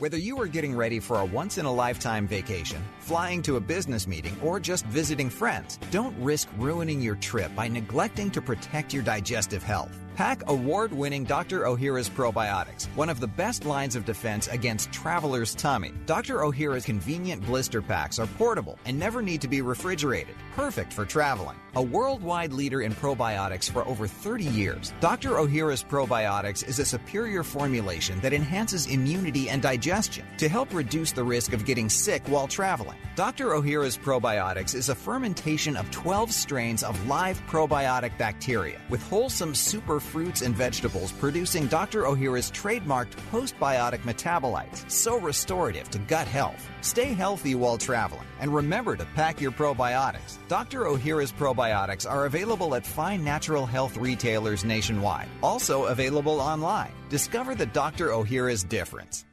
[0.00, 3.60] Whether you are getting ready for a once in a lifetime vacation, flying to a
[3.60, 8.94] business meeting, or just visiting friends, don't risk ruining your trip by neglecting to protect
[8.94, 9.98] your digestive health.
[10.18, 11.60] Pack award winning Dr.
[11.60, 15.92] Ohhira's probiotics, one of the best lines of defense against traveler's tummy.
[16.06, 16.38] Dr.
[16.38, 21.56] Ohhira's convenient blister packs are portable and never need to be refrigerated, perfect for traveling.
[21.76, 25.36] A worldwide leader in probiotics for over 30 years, Dr.
[25.38, 31.22] Ohhira's probiotics is a superior formulation that enhances immunity and digestion to help reduce the
[31.22, 32.96] risk of getting sick while traveling.
[33.14, 33.50] Dr.
[33.50, 40.00] Ohhira's probiotics is a fermentation of 12 strains of live probiotic bacteria with wholesome super
[40.08, 42.02] fruits and vegetables producing Dr.
[42.02, 46.68] Ohhira's trademarked postbiotic metabolites, so restorative to gut health.
[46.80, 50.38] Stay healthy while traveling and remember to pack your probiotics.
[50.48, 50.80] Dr.
[50.80, 56.92] Ohhira's probiotics are available at fine natural health retailers nationwide, also available online.
[57.08, 58.08] Discover the Dr.
[58.08, 59.27] Ohhira's difference.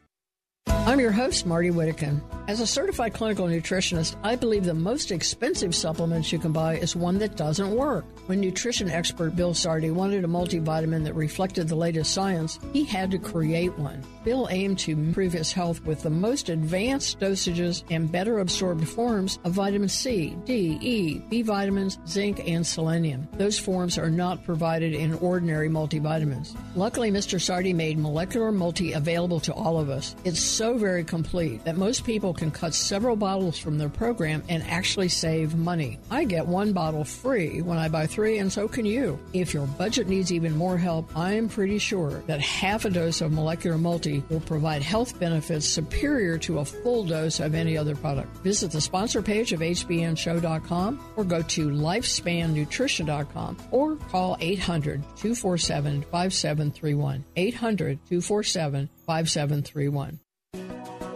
[0.86, 2.22] I'm your host, Marty Whittakin.
[2.48, 6.96] As a certified clinical nutritionist, I believe the most expensive supplements you can buy is
[6.96, 8.06] one that doesn't work.
[8.28, 13.10] When nutrition expert Bill Sardi wanted a multivitamin that reflected the latest science, he had
[13.10, 14.04] to create one.
[14.26, 19.38] Bill aimed to improve his health with the most advanced dosages and better absorbed forms
[19.44, 23.28] of vitamin C, D, E, B vitamins, zinc, and selenium.
[23.34, 26.58] Those forms are not provided in ordinary multivitamins.
[26.76, 27.40] Luckily, Mr.
[27.40, 30.16] Sardi made Molecular Multi available to all of us.
[30.24, 34.64] It's so very complete that most people can cut several bottles from their program and
[34.64, 36.00] actually save money.
[36.10, 39.20] I get one bottle free when I buy three, and so can you.
[39.34, 43.22] If your budget needs even more help, I am pretty sure that half a dose
[43.22, 47.96] of Molecular Multi Will provide health benefits superior to a full dose of any other
[47.96, 48.36] product.
[48.38, 57.26] Visit the sponsor page of HBNShow.com or go to LifespanNutrition.com or call 800 247 5731.
[57.36, 60.20] 800 247 5731.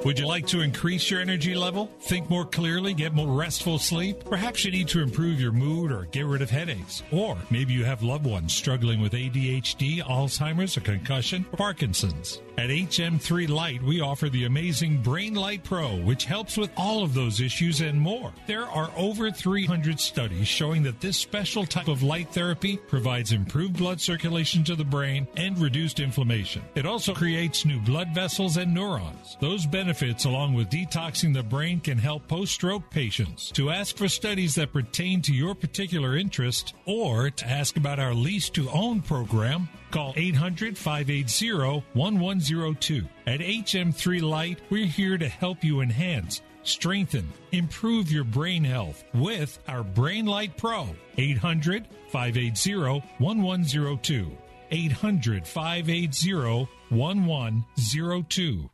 [0.06, 1.92] Would you like to increase your energy level?
[2.00, 4.24] Think more clearly, get more restful sleep?
[4.24, 7.04] Perhaps you need to improve your mood or get rid of headaches.
[7.12, 12.42] Or maybe you have loved ones struggling with ADHD, Alzheimer's, a concussion, or Parkinson's.
[12.58, 17.14] At HM3 Light, we offer the amazing Brain Light Pro, which helps with all of
[17.14, 18.34] those issues and more.
[18.48, 23.78] There are over 300 studies showing that this special type of light therapy provides improved
[23.78, 26.62] blood circulation to the brain and reduced inflammation.
[26.76, 29.38] It also creates new blood vessels and neurons.
[29.40, 29.89] Those benefits,
[30.26, 33.52] along with detoxing the brain, can help post stroke patients.
[33.52, 38.14] To ask for studies that pertain to your particular interest or to ask about our
[38.14, 43.08] lease to own program, Call 800 580 1102.
[43.26, 49.60] At HM3 Light, we're here to help you enhance, strengthen, improve your brain health with
[49.68, 50.90] our Brain Light Pro.
[51.18, 54.38] 800 580 1102.
[54.72, 58.70] 800 580 1102.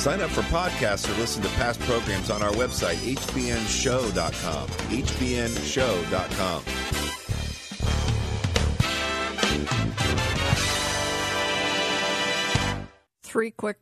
[0.00, 4.68] Sign up for podcasts or listen to past programs on our website, hbnshow.com.
[4.68, 6.62] hbnshow.com.
[13.22, 13.78] Three quick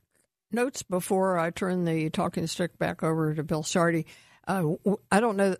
[0.50, 4.04] notes before I turn the talking stick back over to Bill Sardi.
[4.46, 4.72] Uh,
[5.12, 5.54] I don't know,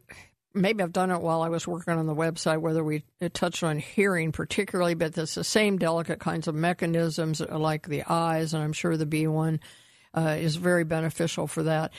[0.61, 3.79] maybe I've done it while I was working on the website, whether we touched on
[3.79, 8.73] hearing particularly, but it's the same delicate kinds of mechanisms like the eyes, and I'm
[8.73, 9.61] sure the B1
[10.15, 11.93] uh, is very beneficial for that.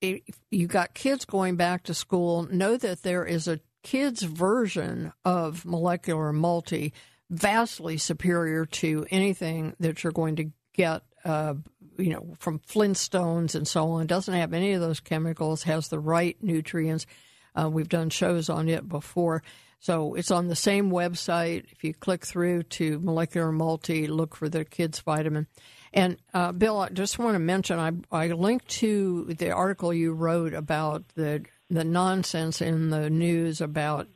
[0.00, 5.12] If you got kids going back to school, know that there is a kids' version
[5.24, 6.92] of molecular multi
[7.28, 11.54] vastly superior to anything that you're going to get uh,
[11.98, 14.06] you know, from Flintstones and so on.
[14.06, 15.64] Doesn't have any of those chemicals.
[15.64, 17.06] Has the right nutrients.
[17.54, 19.42] Uh, we've done shows on it before.
[19.80, 21.64] So it's on the same website.
[21.72, 25.46] If you click through to Molecular Multi, look for the kids vitamin.
[25.92, 30.12] And uh, Bill, I just want to mention I, I linked to the article you
[30.12, 34.08] wrote about the the nonsense in the news about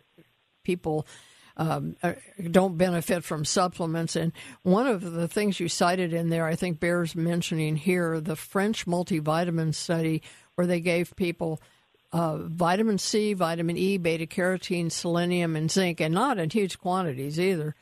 [0.64, 1.06] people
[1.56, 2.14] um, uh,
[2.50, 4.16] don't benefit from supplements.
[4.16, 4.32] And
[4.62, 8.86] one of the things you cited in there, I think bears mentioning here, the French
[8.86, 10.22] multivitamin study
[10.56, 11.60] where they gave people
[12.14, 17.40] uh, vitamin C, vitamin E, beta carotene, selenium, and zinc, and not in huge quantities
[17.40, 17.74] either.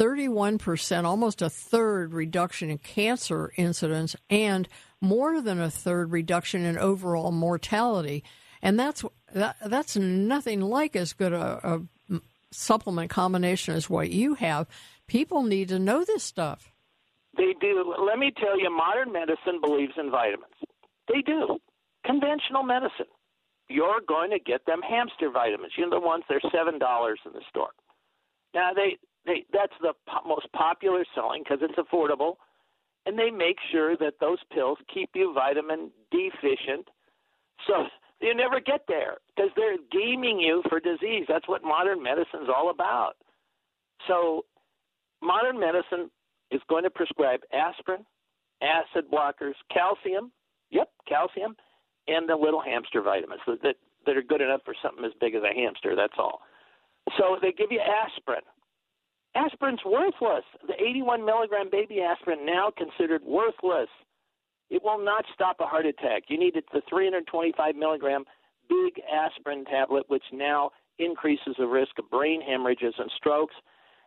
[0.00, 4.66] 31%, almost a third reduction in cancer incidence, and
[5.02, 8.24] more than a third reduction in overall mortality.
[8.62, 9.04] And that's
[9.34, 11.60] that, that's nothing like as good a,
[12.10, 12.20] a
[12.50, 14.66] supplement combination as what you have.
[15.06, 16.72] People need to know this stuff.
[17.36, 17.94] They do.
[18.06, 20.54] Let me tell you, modern medicine believes in vitamins.
[21.08, 21.58] They do.
[22.06, 23.06] Conventional medicine.
[23.68, 25.72] You're going to get them hamster vitamins.
[25.76, 27.70] You know the ones they're seven dollars in the store.
[28.54, 32.36] Now they they that's the po- most popular selling because it's affordable,
[33.06, 36.88] and they make sure that those pills keep you vitamin deficient.
[37.66, 37.84] So
[38.20, 41.24] you never get there because they're gaming you for disease.
[41.28, 43.14] That's what modern medicine's all about.
[44.06, 44.44] So,
[45.22, 46.10] modern medicine
[46.50, 48.04] is going to prescribe aspirin,
[48.62, 50.32] acid blockers, calcium,
[50.70, 51.56] yep, calcium,
[52.08, 53.76] and the little hamster vitamins that, that,
[54.06, 56.40] that are good enough for something as big as a hamster, that's all.
[57.18, 58.42] So, they give you aspirin.
[59.36, 60.44] Aspirin's worthless.
[60.66, 63.88] The 81 milligram baby aspirin now considered worthless
[64.70, 66.24] it will not stop a heart attack.
[66.28, 68.24] You need the 325 milligram
[68.68, 73.54] big aspirin tablet, which now increases the risk of brain hemorrhages and strokes,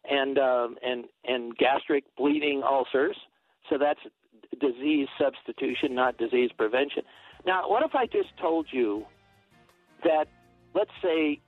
[0.10, 3.16] and um, and and gastric bleeding ulcers.
[3.70, 4.00] So that's
[4.60, 7.04] disease substitution, not disease prevention.
[7.46, 9.06] Now, what if I just told you
[10.04, 10.28] that,
[10.74, 11.40] let's say,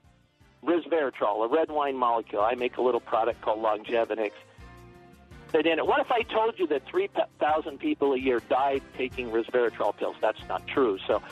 [0.64, 4.32] resveratrol, a red wine molecule, I make a little product called Longevinex
[5.52, 5.86] that in it.
[5.86, 10.16] What if I told you that 3,000 people a year died taking resveratrol pills?
[10.20, 10.98] That's not true.
[11.06, 11.22] So,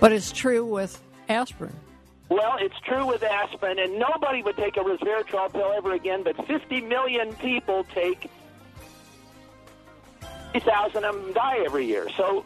[0.00, 1.74] But it's true with aspirin.
[2.28, 6.34] Well, it's true with aspirin, and nobody would take a resveratrol pill ever again, but
[6.46, 8.28] 50 million people take
[10.52, 12.08] 3,000 of them die every year.
[12.16, 12.44] So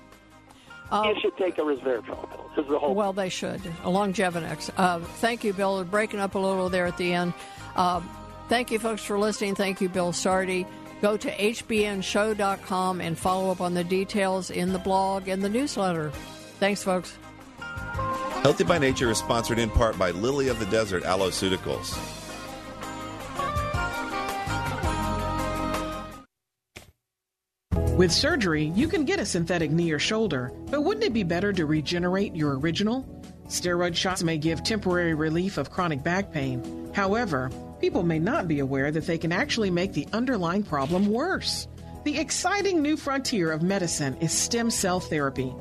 [0.92, 2.50] you should take a resveratrol pill.
[2.56, 2.94] This is the whole.
[2.94, 3.60] Well, they should.
[3.84, 4.70] A Longevinex.
[4.76, 5.84] Uh, thank you, Bill.
[5.84, 7.34] Breaking up a little there at the end.
[7.74, 8.00] Uh,
[8.48, 9.54] Thank you, folks, for listening.
[9.54, 10.66] Thank you, Bill Sardi.
[11.02, 16.10] Go to hbnshow.com and follow up on the details in the blog and the newsletter.
[16.58, 17.18] Thanks, folks.
[17.58, 22.15] Healthy by Nature is sponsored in part by Lily of the Desert Aloeceuticals.
[27.96, 31.50] With surgery, you can get a synthetic knee or shoulder, but wouldn't it be better
[31.54, 33.08] to regenerate your original?
[33.48, 36.90] Steroid shots may give temporary relief of chronic back pain.
[36.92, 41.68] However, people may not be aware that they can actually make the underlying problem worse.
[42.04, 45.54] The exciting new frontier of medicine is stem cell therapy.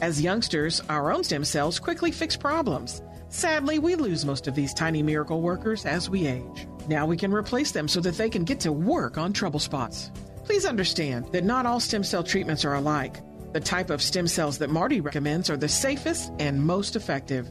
[0.00, 3.02] As youngsters, our own stem cells quickly fix problems.
[3.30, 6.68] Sadly, we lose most of these tiny miracle workers as we age.
[6.86, 10.12] Now we can replace them so that they can get to work on trouble spots.
[10.50, 13.18] Please understand that not all stem cell treatments are alike.
[13.52, 17.48] The type of stem cells that Marty recommends are the safest and most effective.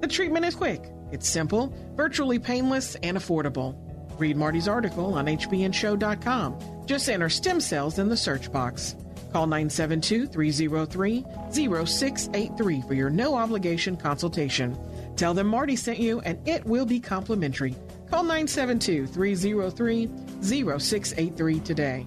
[0.00, 3.74] The treatment is quick, it's simple, virtually painless, and affordable.
[4.20, 6.86] Read Marty's article on hbnshow.com.
[6.86, 8.94] Just enter stem cells in the search box.
[9.32, 14.78] Call 972 303 0683 for your no obligation consultation.
[15.16, 17.74] Tell them Marty sent you and it will be complimentary.
[18.08, 20.08] Call 972 303
[20.42, 22.06] 0683 today.